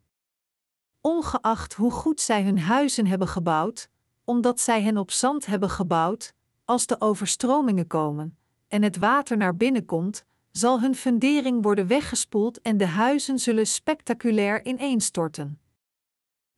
Ongeacht 1.00 1.74
hoe 1.74 1.90
goed 1.90 2.20
zij 2.20 2.42
hun 2.42 2.58
huizen 2.58 3.06
hebben 3.06 3.28
gebouwd, 3.28 3.88
omdat 4.24 4.60
zij 4.60 4.82
hen 4.82 4.96
op 4.96 5.10
zand 5.10 5.46
hebben 5.46 5.70
gebouwd, 5.70 6.32
als 6.64 6.86
de 6.86 7.00
overstromingen 7.00 7.86
komen 7.86 8.38
en 8.68 8.82
het 8.82 8.98
water 8.98 9.36
naar 9.36 9.56
binnen 9.56 9.84
komt, 9.84 10.24
zal 10.50 10.80
hun 10.80 10.94
fundering 10.94 11.62
worden 11.62 11.86
weggespoeld 11.86 12.60
en 12.60 12.76
de 12.76 12.86
huizen 12.86 13.38
zullen 13.38 13.66
spectaculair 13.66 14.64
ineenstorten. 14.64 15.60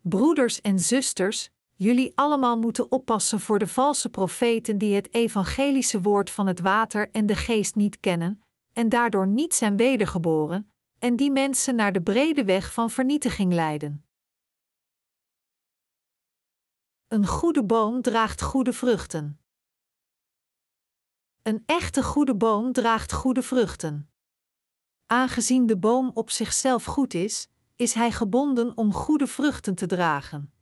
Broeders 0.01 0.61
en 0.61 0.79
zusters, 0.79 1.51
jullie 1.75 2.13
allemaal 2.15 2.59
moeten 2.59 2.93
oppassen 2.93 3.41
voor 3.41 3.59
de 3.59 3.67
valse 3.67 4.09
profeten 4.09 4.79
die 4.79 4.95
het 4.95 5.15
evangelische 5.15 6.01
woord 6.01 6.31
van 6.31 6.47
het 6.47 6.61
water 6.61 7.11
en 7.11 7.27
de 7.27 7.37
geest 7.37 7.75
niet 7.75 8.01
kennen 8.01 8.43
en 8.73 8.89
daardoor 8.89 9.27
niet 9.27 9.55
zijn 9.55 9.77
wedergeboren, 9.77 10.73
en 10.99 11.17
die 11.17 11.31
mensen 11.31 11.75
naar 11.75 11.93
de 11.93 12.03
brede 12.03 12.45
weg 12.45 12.73
van 12.73 12.91
vernietiging 12.91 13.53
leiden. 13.53 14.05
Een 17.09 17.27
goede 17.27 17.65
boom 17.65 18.03
draagt 18.03 18.43
goede 18.43 18.73
vruchten. 18.73 19.42
Een 21.43 21.63
echte 21.67 22.03
goede 22.03 22.35
boom 22.35 22.73
draagt 22.73 23.13
goede 23.13 23.43
vruchten. 23.43 24.11
Aangezien 25.07 25.67
de 25.67 25.77
boom 25.77 26.11
op 26.15 26.31
zichzelf 26.31 26.85
goed 26.85 27.15
is, 27.15 27.49
is 27.77 27.93
hij 27.93 28.13
gebonden 28.13 28.77
om 28.77 28.93
goede 28.93 29.27
vruchten 29.27 29.75
te 29.75 29.87
dragen. 29.87 30.53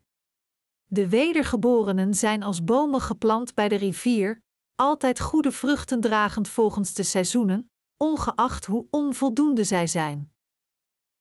De 0.87 1.09
wedergeborenen 1.09 2.15
zijn 2.15 2.43
als 2.43 2.65
bomen 2.65 3.01
geplant 3.01 3.55
bij 3.55 3.69
de 3.69 3.75
rivier, 3.75 4.43
altijd 4.75 5.21
goede 5.21 5.53
vruchten 5.53 6.01
dragend 6.01 6.49
volgens 6.49 6.95
de 6.95 7.03
seizoenen, 7.03 7.71
ongeacht 7.97 8.67
hoe 8.67 8.87
onvoldoende 8.91 9.65
zij 9.65 9.87
zijn. 9.87 10.33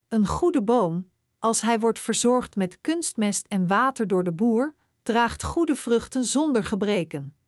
Een 0.08 0.28
goede 0.28 0.62
boom, 0.64 1.12
als 1.40 1.62
hij 1.62 1.80
wordt 1.80 2.00
verzorgd 2.00 2.56
met 2.56 2.82
kunstmest 2.82 3.46
en 3.48 3.68
water 3.68 4.08
door 4.08 4.24
de 4.24 4.34
boer, 4.34 4.76
draagt 5.04 5.44
goede 5.44 5.76
vruchten 5.76 6.24
zonder 6.24 6.64
gebreken. 6.64 7.39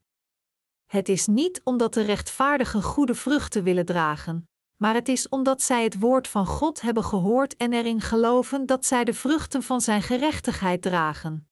Het 0.92 1.10
is 1.10 1.28
niet 1.28 1.62
omdat 1.64 1.94
de 1.94 2.02
rechtvaardigen 2.02 2.84
goede 2.84 3.16
vruchten 3.16 3.64
willen 3.64 3.86
dragen, 3.86 4.50
maar 4.78 4.94
het 4.94 5.08
is 5.08 5.30
omdat 5.30 5.62
zij 5.62 5.84
het 5.84 6.00
woord 6.00 6.28
van 6.28 6.46
God 6.46 6.82
hebben 6.82 7.04
gehoord 7.04 7.56
en 7.56 7.74
erin 7.74 8.02
geloven 8.02 8.66
dat 8.66 8.86
zij 8.86 9.04
de 9.04 9.14
vruchten 9.14 9.64
van 9.64 9.82
zijn 9.82 10.02
gerechtigheid 10.02 10.82
dragen. 10.82 11.50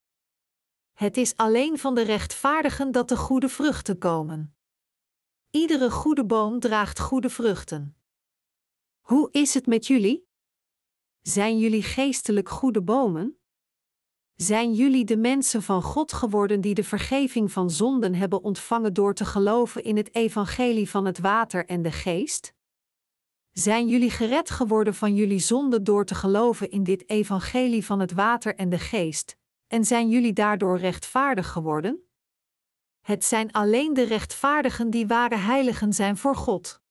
Het 0.93 1.17
is 1.17 1.35
alleen 1.35 1.77
van 1.77 1.95
de 1.95 2.01
rechtvaardigen 2.01 2.91
dat 2.91 3.09
de 3.09 3.17
goede 3.17 3.49
vruchten 3.49 3.97
komen. 3.97 4.55
Iedere 5.49 5.91
goede 5.91 6.25
boom 6.25 6.59
draagt 6.59 6.99
goede 6.99 7.29
vruchten. 7.29 7.97
Hoe 8.99 9.31
is 9.31 9.53
het 9.53 9.65
met 9.65 9.87
jullie? 9.87 10.27
Zijn 11.21 11.57
jullie 11.57 11.83
geestelijk 11.83 12.49
goede 12.49 12.81
bomen? 12.81 13.38
Zijn 14.41 14.73
jullie 14.73 15.05
de 15.05 15.17
mensen 15.17 15.61
van 15.61 15.81
God 15.81 16.13
geworden 16.13 16.61
die 16.61 16.73
de 16.73 16.83
vergeving 16.83 17.51
van 17.51 17.69
zonden 17.69 18.15
hebben 18.15 18.43
ontvangen 18.43 18.93
door 18.93 19.13
te 19.13 19.25
geloven 19.25 19.83
in 19.83 19.97
het 19.97 20.15
evangelie 20.15 20.89
van 20.89 21.05
het 21.05 21.19
water 21.19 21.65
en 21.65 21.81
de 21.81 21.91
geest? 21.91 22.53
Zijn 23.51 23.87
jullie 23.87 24.09
gered 24.09 24.49
geworden 24.49 24.95
van 24.95 25.15
jullie 25.15 25.39
zonden 25.39 25.83
door 25.83 26.05
te 26.05 26.15
geloven 26.15 26.71
in 26.71 26.83
dit 26.83 27.09
evangelie 27.09 27.85
van 27.85 27.99
het 27.99 28.11
water 28.11 28.55
en 28.55 28.69
de 28.69 28.79
geest, 28.79 29.37
en 29.67 29.85
zijn 29.85 30.09
jullie 30.09 30.33
daardoor 30.33 30.77
rechtvaardig 30.77 31.51
geworden? 31.51 32.09
Het 33.01 33.25
zijn 33.25 33.51
alleen 33.51 33.93
de 33.93 34.03
rechtvaardigen 34.03 34.89
die 34.89 35.07
ware 35.07 35.37
heiligen 35.37 35.93
zijn 35.93 36.17
voor 36.17 36.35
God. 36.35 36.81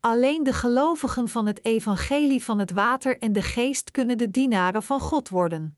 Alleen 0.00 0.42
de 0.42 0.52
gelovigen 0.52 1.28
van 1.28 1.46
het 1.46 1.64
evangelie 1.64 2.44
van 2.44 2.58
het 2.58 2.70
water 2.70 3.18
en 3.18 3.32
de 3.32 3.42
geest 3.42 3.90
kunnen 3.90 4.18
de 4.18 4.30
dienaren 4.30 4.82
van 4.82 5.00
God 5.00 5.28
worden. 5.28 5.76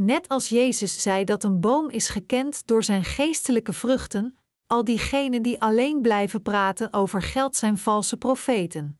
Net 0.00 0.28
als 0.28 0.48
Jezus 0.48 1.02
zei 1.02 1.24
dat 1.24 1.44
een 1.44 1.60
boom 1.60 1.90
is 1.90 2.08
gekend 2.08 2.66
door 2.66 2.84
zijn 2.84 3.04
geestelijke 3.04 3.72
vruchten, 3.72 4.38
al 4.66 4.84
diegenen 4.84 5.42
die 5.42 5.60
alleen 5.60 6.02
blijven 6.02 6.42
praten 6.42 6.92
over 6.92 7.22
geld 7.22 7.56
zijn 7.56 7.78
valse 7.78 8.16
profeten. 8.16 8.98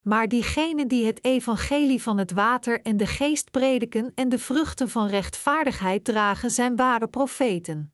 Maar 0.00 0.28
diegenen 0.28 0.88
die 0.88 1.06
het 1.06 1.24
evangelie 1.24 2.02
van 2.02 2.18
het 2.18 2.32
water 2.32 2.82
en 2.82 2.96
de 2.96 3.06
geest 3.06 3.50
prediken 3.50 4.12
en 4.14 4.28
de 4.28 4.38
vruchten 4.38 4.88
van 4.88 5.06
rechtvaardigheid 5.06 6.04
dragen, 6.04 6.50
zijn 6.50 6.76
ware 6.76 7.08
profeten. 7.08 7.91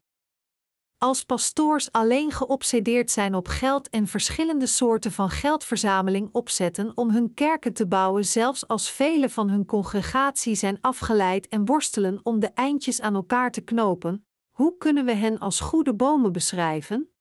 Als 0.98 1.24
pastoors 1.24 1.92
alleen 1.92 2.30
geobsedeerd 2.30 3.10
zijn 3.10 3.34
op 3.34 3.48
geld 3.48 3.88
en 3.88 4.06
verschillende 4.06 4.66
soorten 4.66 5.12
van 5.12 5.30
geldverzameling 5.30 6.28
opzetten 6.32 6.96
om 6.96 7.10
hun 7.10 7.34
kerken 7.34 7.72
te 7.72 7.86
bouwen, 7.86 8.24
zelfs 8.24 8.68
als 8.68 8.90
vele 8.90 9.28
van 9.28 9.50
hun 9.50 9.66
congregatie 9.66 10.54
zijn 10.54 10.80
afgeleid 10.80 11.48
en 11.48 11.64
worstelen 11.64 12.20
om 12.22 12.40
de 12.40 12.46
eindjes 12.46 13.00
aan 13.00 13.14
elkaar 13.14 13.50
te 13.50 13.60
knopen, 13.60 14.26
hoe 14.50 14.76
kunnen 14.76 15.04
we 15.04 15.12
hen 15.12 15.38
als 15.38 15.60
goede 15.60 15.94
bomen 15.94 16.32
beschrijven? 16.32 17.12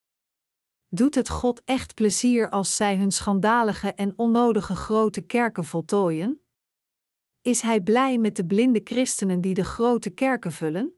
Doet 0.89 1.15
het 1.15 1.29
God 1.29 1.61
echt 1.65 1.93
plezier 1.93 2.49
als 2.49 2.75
zij 2.75 2.97
hun 2.97 3.11
schandalige 3.11 3.93
en 3.93 4.13
onnodige 4.15 4.75
grote 4.75 5.21
kerken 5.21 5.65
voltooien? 5.65 6.41
Is 7.41 7.61
Hij 7.61 7.81
blij 7.81 8.17
met 8.17 8.35
de 8.35 8.45
blinde 8.45 8.81
christenen 8.83 9.41
die 9.41 9.53
de 9.53 9.65
grote 9.65 10.09
kerken 10.09 10.51
vullen? 10.51 10.93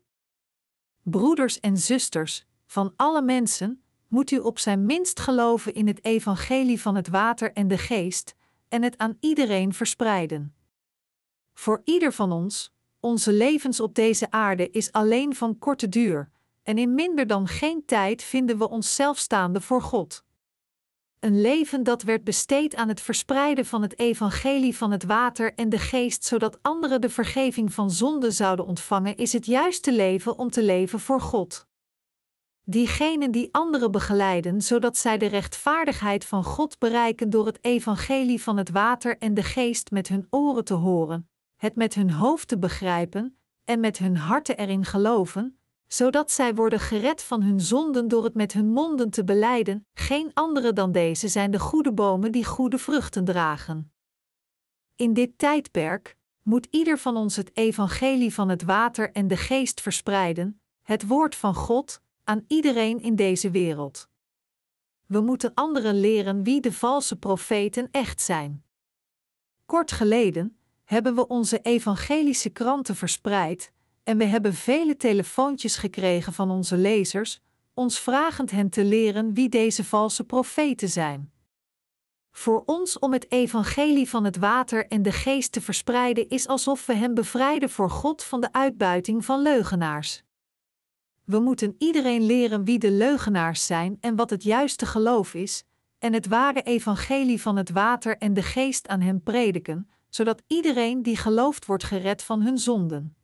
Broeders 1.03 1.59
en 1.59 1.77
zusters, 1.77 2.47
van 2.70 2.93
alle 2.95 3.22
mensen, 3.22 3.84
moet 4.07 4.32
u 4.32 4.38
op 4.38 4.59
zijn 4.59 4.86
minst 4.86 5.20
geloven 5.20 5.74
in 5.74 5.88
het 5.88 6.05
evangelie 6.05 6.82
van 6.82 6.95
het 6.95 7.07
water 7.07 7.53
en 7.53 7.67
de 7.67 7.78
geest, 7.78 8.36
en 8.67 8.84
het 8.84 8.97
aan 8.97 9.17
iedereen 9.20 9.74
verspreiden. 9.74 10.55
Voor 11.53 11.82
ieder 11.84 12.13
van 12.13 12.32
ons, 12.32 12.74
onze 12.99 13.32
levens 13.32 13.80
op 13.80 13.95
deze 13.95 14.32
aarde 14.32 14.70
is 14.70 14.91
alleen 14.91 15.36
van 15.36 15.57
korte 15.57 15.89
duur, 15.89 16.30
en 16.63 16.78
in 16.78 16.93
minder 16.93 17.28
dan 17.28 17.47
geen 17.47 17.86
tijd 17.86 18.24
vinden 18.24 18.57
we 18.57 18.70
onszelf 18.70 19.17
staande 19.17 19.61
voor 19.61 19.82
God. 19.82 20.24
Een 21.20 21.41
leven 21.41 21.84
dat 21.84 22.03
werd 22.03 22.24
besteed 22.24 22.76
aan 22.76 22.88
het 22.88 23.01
verspreiden 23.01 23.65
van 23.65 23.82
het 23.82 23.99
evangelie 23.99 24.78
van 24.78 24.91
het 24.91 25.03
water 25.03 25.53
en 25.53 25.70
de 25.70 25.80
geest, 25.80 26.24
zodat 26.24 26.59
anderen 26.61 27.01
de 27.01 27.09
vergeving 27.09 27.74
van 27.74 27.91
zonde 27.91 28.32
zouden 28.32 28.65
ontvangen, 28.65 29.15
is 29.15 29.34
het 29.34 29.45
juiste 29.45 29.93
leven 29.93 30.38
om 30.38 30.49
te 30.49 30.63
leven 30.63 30.99
voor 30.99 31.22
God. 31.22 31.67
Diegenen 32.64 33.32
die 33.32 33.49
anderen 33.51 33.91
begeleiden, 33.91 34.62
zodat 34.62 34.97
zij 34.97 35.18
de 35.18 35.26
rechtvaardigheid 35.26 36.26
van 36.26 36.43
God 36.43 36.78
bereiken 36.80 37.30
door 37.30 37.45
het 37.45 37.57
evangelie 37.62 38.41
van 38.43 38.57
het 38.57 38.70
water 38.70 39.18
en 39.18 39.34
de 39.34 39.43
geest 39.43 39.91
met 39.91 40.07
hun 40.07 40.28
oren 40.30 40.64
te 40.64 40.74
horen, 40.74 41.30
het 41.55 41.76
met 41.76 41.93
hun 41.93 42.12
hoofd 42.12 42.47
te 42.47 42.60
begrijpen 42.60 43.38
en 43.64 43.80
met 43.80 43.97
hun 43.97 44.18
harten 44.18 44.57
erin 44.57 44.86
geloven, 44.86 45.60
zodat 45.88 46.32
zij 46.32 46.55
worden 46.55 46.80
gered 46.80 47.24
van 47.24 47.41
hun 47.41 47.60
zonden 47.60 48.07
door 48.07 48.24
het 48.24 48.34
met 48.34 48.53
hun 48.53 48.68
monden 48.68 49.10
te 49.10 49.24
beleiden, 49.24 49.88
geen 49.93 50.32
andere 50.34 50.74
dan 50.74 50.91
deze 50.91 51.28
zijn 51.28 51.51
de 51.51 51.60
goede 51.60 51.93
bomen 51.93 52.32
die 52.32 52.45
goede 52.45 52.78
vruchten 52.78 53.26
dragen. 53.26 53.93
In 54.95 55.14
dit 55.14 55.38
tijdperk 55.38 56.18
moet 56.41 56.68
ieder 56.70 56.97
van 56.97 57.18
ons 57.18 57.36
het 57.36 57.57
evangelie 57.57 58.34
van 58.34 58.49
het 58.49 58.64
water 58.64 59.12
en 59.12 59.28
de 59.28 59.38
geest 59.38 59.82
verspreiden, 59.82 60.62
het 60.82 61.07
woord 61.07 61.36
van 61.36 61.55
God, 61.55 62.01
aan 62.30 62.43
iedereen 62.47 63.01
in 63.01 63.15
deze 63.15 63.51
wereld. 63.51 64.09
We 65.05 65.21
moeten 65.21 65.53
anderen 65.53 65.99
leren 65.99 66.43
wie 66.43 66.61
de 66.61 66.73
valse 66.73 67.15
profeten 67.15 67.88
echt 67.91 68.21
zijn. 68.21 68.63
Kort 69.65 69.91
geleden 69.91 70.57
hebben 70.84 71.15
we 71.15 71.27
onze 71.27 71.59
evangelische 71.61 72.49
kranten 72.49 72.95
verspreid 72.95 73.71
en 74.03 74.17
we 74.17 74.23
hebben 74.23 74.53
vele 74.53 74.97
telefoontjes 74.97 75.75
gekregen 75.75 76.34
van 76.34 76.51
onze 76.51 76.77
lezers, 76.77 77.41
ons 77.73 77.99
vragend 77.99 78.51
hen 78.51 78.69
te 78.69 78.84
leren 78.84 79.34
wie 79.34 79.49
deze 79.49 79.84
valse 79.84 80.23
profeten 80.23 80.89
zijn. 80.89 81.32
Voor 82.32 82.63
ons 82.65 82.99
om 82.99 83.13
het 83.13 83.32
evangelie 83.32 84.09
van 84.09 84.23
het 84.23 84.38
water 84.38 84.88
en 84.88 85.01
de 85.01 85.11
geest 85.11 85.51
te 85.51 85.61
verspreiden 85.61 86.30
is 86.30 86.47
alsof 86.47 86.86
we 86.86 86.93
hem 86.93 87.13
bevrijden 87.13 87.69
voor 87.69 87.89
God 87.89 88.23
van 88.23 88.41
de 88.41 88.53
uitbuiting 88.53 89.25
van 89.25 89.41
leugenaars. 89.41 90.27
We 91.30 91.39
moeten 91.39 91.75
iedereen 91.77 92.21
leren 92.21 92.63
wie 92.63 92.80
de 92.80 92.91
leugenaars 92.91 93.65
zijn 93.65 93.97
en 93.99 94.15
wat 94.15 94.30
het 94.30 94.43
juiste 94.43 94.86
geloof 94.86 95.34
is, 95.34 95.63
en 95.97 96.13
het 96.13 96.27
ware 96.27 96.61
evangelie 96.61 97.41
van 97.41 97.55
het 97.55 97.69
water 97.69 98.17
en 98.17 98.34
de 98.34 98.41
geest 98.41 98.88
aan 98.88 99.01
hen 99.01 99.23
prediken, 99.23 99.89
zodat 100.09 100.43
iedereen 100.47 101.03
die 101.03 101.17
gelooft 101.17 101.65
wordt 101.65 101.84
gered 101.84 102.23
van 102.23 102.41
hun 102.41 102.57
zonden. 102.57 103.15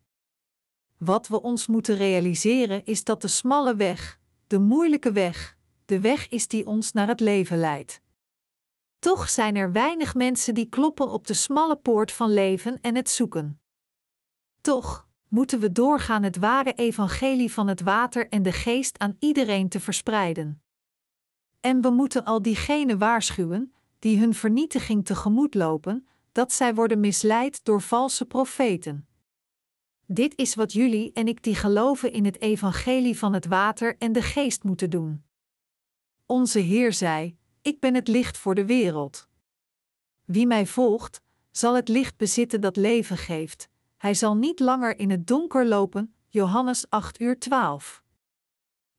Wat 0.98 1.28
we 1.28 1.42
ons 1.42 1.68
moeten 1.68 1.96
realiseren 1.96 2.86
is 2.86 3.04
dat 3.04 3.22
de 3.22 3.28
smalle 3.28 3.76
weg, 3.76 4.20
de 4.48 4.60
moeilijke 4.60 5.12
weg, 5.12 5.58
de 5.86 6.00
weg 6.00 6.30
is 6.30 6.48
die 6.48 6.68
ons 6.68 6.92
naar 6.92 7.08
het 7.08 7.20
leven 7.20 7.58
leidt. 7.58 8.02
Toch 9.00 9.30
zijn 9.30 9.56
er 9.56 9.72
weinig 9.72 10.16
mensen 10.16 10.54
die 10.54 10.70
kloppen 10.70 11.10
op 11.10 11.28
de 11.28 11.34
smalle 11.34 11.76
poort 11.76 12.12
van 12.12 12.34
leven 12.34 12.82
en 12.82 12.96
het 12.96 13.10
zoeken. 13.10 13.60
Toch 14.62 15.05
moeten 15.28 15.60
we 15.60 15.72
doorgaan 15.72 16.24
het 16.24 16.38
ware 16.38 16.74
evangelie 16.74 17.52
van 17.52 17.68
het 17.68 17.82
water 17.82 18.30
en 18.30 18.44
de 18.44 18.52
geest 18.52 19.00
aan 19.00 19.16
iedereen 19.20 19.70
te 19.70 19.80
verspreiden. 19.80 20.62
En 21.60 21.82
we 21.82 21.90
moeten 21.90 22.24
al 22.24 22.42
diegenen 22.42 22.98
waarschuwen 22.98 23.74
die 24.00 24.20
hun 24.20 24.34
vernietiging 24.34 25.06
tegemoet 25.06 25.54
lopen, 25.54 26.08
dat 26.32 26.54
zij 26.54 26.76
worden 26.76 27.00
misleid 27.00 27.64
door 27.64 27.82
valse 27.82 28.26
profeten. 28.26 29.08
Dit 30.06 30.38
is 30.38 30.56
wat 30.56 30.74
jullie 30.74 31.12
en 31.14 31.28
ik 31.28 31.44
die 31.44 31.56
geloven 31.56 32.12
in 32.12 32.26
het 32.26 32.42
evangelie 32.42 33.18
van 33.18 33.34
het 33.34 33.46
water 33.46 33.98
en 33.98 34.12
de 34.12 34.22
geest 34.22 34.64
moeten 34.64 34.90
doen. 34.90 35.24
Onze 36.26 36.60
Heer 36.60 36.94
zei: 36.94 37.38
Ik 37.62 37.80
ben 37.80 37.94
het 37.94 38.08
licht 38.08 38.38
voor 38.38 38.56
de 38.56 38.66
wereld. 38.66 39.28
Wie 40.26 40.48
mij 40.48 40.66
volgt, 40.66 41.22
zal 41.52 41.76
het 41.76 41.88
licht 41.88 42.18
bezitten 42.18 42.62
dat 42.62 42.76
leven 42.76 43.18
geeft. 43.18 43.70
Hij 43.98 44.14
zal 44.14 44.36
niet 44.36 44.60
langer 44.60 45.00
in 45.00 45.10
het 45.10 45.28
donker 45.28 45.66
lopen. 45.66 46.16
Johannes 46.28 46.90
8 46.90 47.20
uur 47.20 47.40
12. 47.40 48.04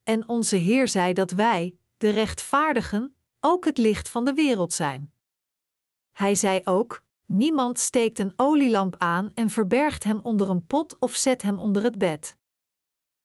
En 0.03 0.28
onze 0.28 0.57
Heer 0.57 0.88
zei 0.88 1.12
dat 1.12 1.30
wij, 1.30 1.76
de 1.97 2.11
rechtvaardigen, 2.11 3.14
ook 3.40 3.64
het 3.64 3.78
licht 3.78 4.09
van 4.09 4.24
de 4.24 4.32
wereld 4.32 4.72
zijn. 4.72 5.12
Hij 6.12 6.34
zei 6.34 6.61
ook: 6.64 7.03
Niemand 7.26 7.78
steekt 7.78 8.18
een 8.18 8.32
olielamp 8.36 8.94
aan 8.99 9.30
en 9.34 9.51
verbergt 9.51 10.05
hem 10.05 10.20
onder 10.22 10.51
een 10.51 10.66
pot 10.66 10.99
of 10.99 11.14
zet 11.14 11.42
hem 11.42 11.59
onder 11.59 11.82
het 11.82 11.99
bed. 11.99 12.36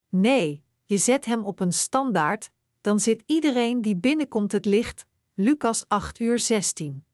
Nee, 0.10 0.64
je 0.84 0.98
zet 0.98 1.26
hem 1.26 1.46
op 1.46 1.60
een 1.60 1.74
standaard, 1.74 2.52
dan 2.82 3.00
zit 3.00 3.24
iedereen 3.26 3.82
die 3.82 3.96
binnenkomt 3.96 4.52
het 4.52 4.66
licht. 4.66 5.06
Lucas 5.34 5.88
8 5.88 6.20
uur 6.20 6.40
16. 6.40 7.06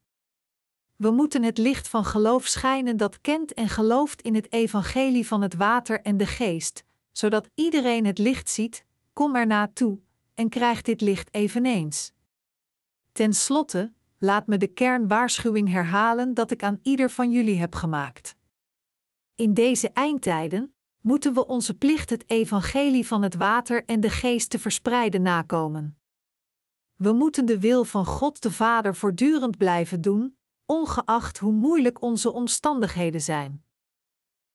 We 0.97 1.11
moeten 1.11 1.43
het 1.43 1.57
licht 1.57 1.87
van 1.87 2.05
geloof 2.05 2.47
schijnen 2.47 2.97
dat 2.97 3.21
kent 3.21 3.53
en 3.53 3.69
gelooft 3.69 4.21
in 4.21 4.35
het 4.35 4.51
evangelie 4.51 5.27
van 5.27 5.41
het 5.41 5.55
water 5.55 6.01
en 6.01 6.17
de 6.17 6.25
geest, 6.25 6.83
zodat 7.11 7.49
iedereen 7.55 8.05
het 8.05 8.17
licht 8.17 8.49
ziet, 8.49 8.85
kom 9.13 9.35
er 9.35 9.47
naartoe 9.47 9.99
en 10.33 10.49
krijgt 10.49 10.85
dit 10.85 11.01
licht 11.01 11.33
eveneens. 11.33 12.13
Ten 13.11 13.33
slotte, 13.33 13.93
laat 14.17 14.47
me 14.47 14.57
de 14.57 14.67
kernwaarschuwing 14.67 15.69
herhalen 15.69 16.33
dat 16.33 16.51
ik 16.51 16.63
aan 16.63 16.79
ieder 16.83 17.09
van 17.09 17.31
jullie 17.31 17.59
heb 17.59 17.75
gemaakt. 17.75 18.35
In 19.35 19.53
deze 19.53 19.89
eindtijden 19.89 20.73
moeten 21.01 21.33
we 21.33 21.47
onze 21.47 21.73
plicht 21.73 22.09
het 22.09 22.29
evangelie 22.29 23.07
van 23.07 23.21
het 23.21 23.35
water 23.35 23.85
en 23.85 23.99
de 23.99 24.09
geest 24.09 24.49
te 24.49 24.59
verspreiden 24.59 25.21
nakomen. 25.21 25.97
We 26.95 27.11
moeten 27.11 27.45
de 27.45 27.59
wil 27.59 27.83
van 27.83 28.05
God 28.05 28.41
de 28.41 28.51
Vader 28.51 28.95
voortdurend 28.95 29.57
blijven 29.57 30.01
doen, 30.01 30.36
ongeacht 30.67 31.37
hoe 31.37 31.51
moeilijk 31.51 32.01
onze 32.01 32.33
omstandigheden 32.33 33.21
zijn. 33.21 33.63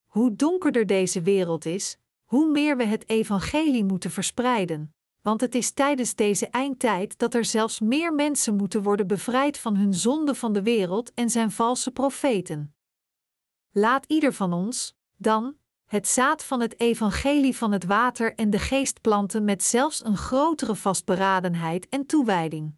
Hoe 0.07 0.37
donkerder 0.37 0.87
deze 0.87 1.23
wereld 1.23 1.65
is, 1.65 1.99
hoe 2.25 2.51
meer 2.51 2.77
we 2.77 2.85
het 2.85 3.09
evangelie 3.09 3.85
moeten 3.85 4.11
verspreiden, 4.11 4.95
want 5.21 5.41
het 5.41 5.55
is 5.55 5.71
tijdens 5.71 6.15
deze 6.15 6.47
eindtijd 6.47 7.19
dat 7.19 7.35
er 7.35 7.45
zelfs 7.45 7.81
meer 7.81 8.15
mensen 8.15 8.57
moeten 8.57 8.83
worden 8.83 9.07
bevrijd 9.07 9.59
van 9.59 9.77
hun 9.77 9.95
zonde 9.95 10.35
van 10.35 10.53
de 10.53 10.63
wereld 10.63 11.15
en 11.15 11.31
zijn 11.31 11.51
valse 11.51 11.91
profeten. 11.91 12.75
Laat 13.71 14.05
ieder 14.07 14.33
van 14.33 14.53
ons, 14.53 14.97
dan, 15.17 15.57
het 15.85 16.09
zaad 16.09 16.45
van 16.45 16.61
het 16.61 16.81
evangelie 16.81 17.57
van 17.57 17.73
het 17.73 17.85
water 17.85 18.35
en 18.35 18.51
de 18.51 18.59
geest 18.59 19.01
planten 19.01 19.45
met 19.45 19.63
zelfs 19.63 20.05
een 20.05 20.17
grotere 20.17 20.75
vastberadenheid 20.75 21.89
en 21.89 22.07
toewijding. 22.07 22.75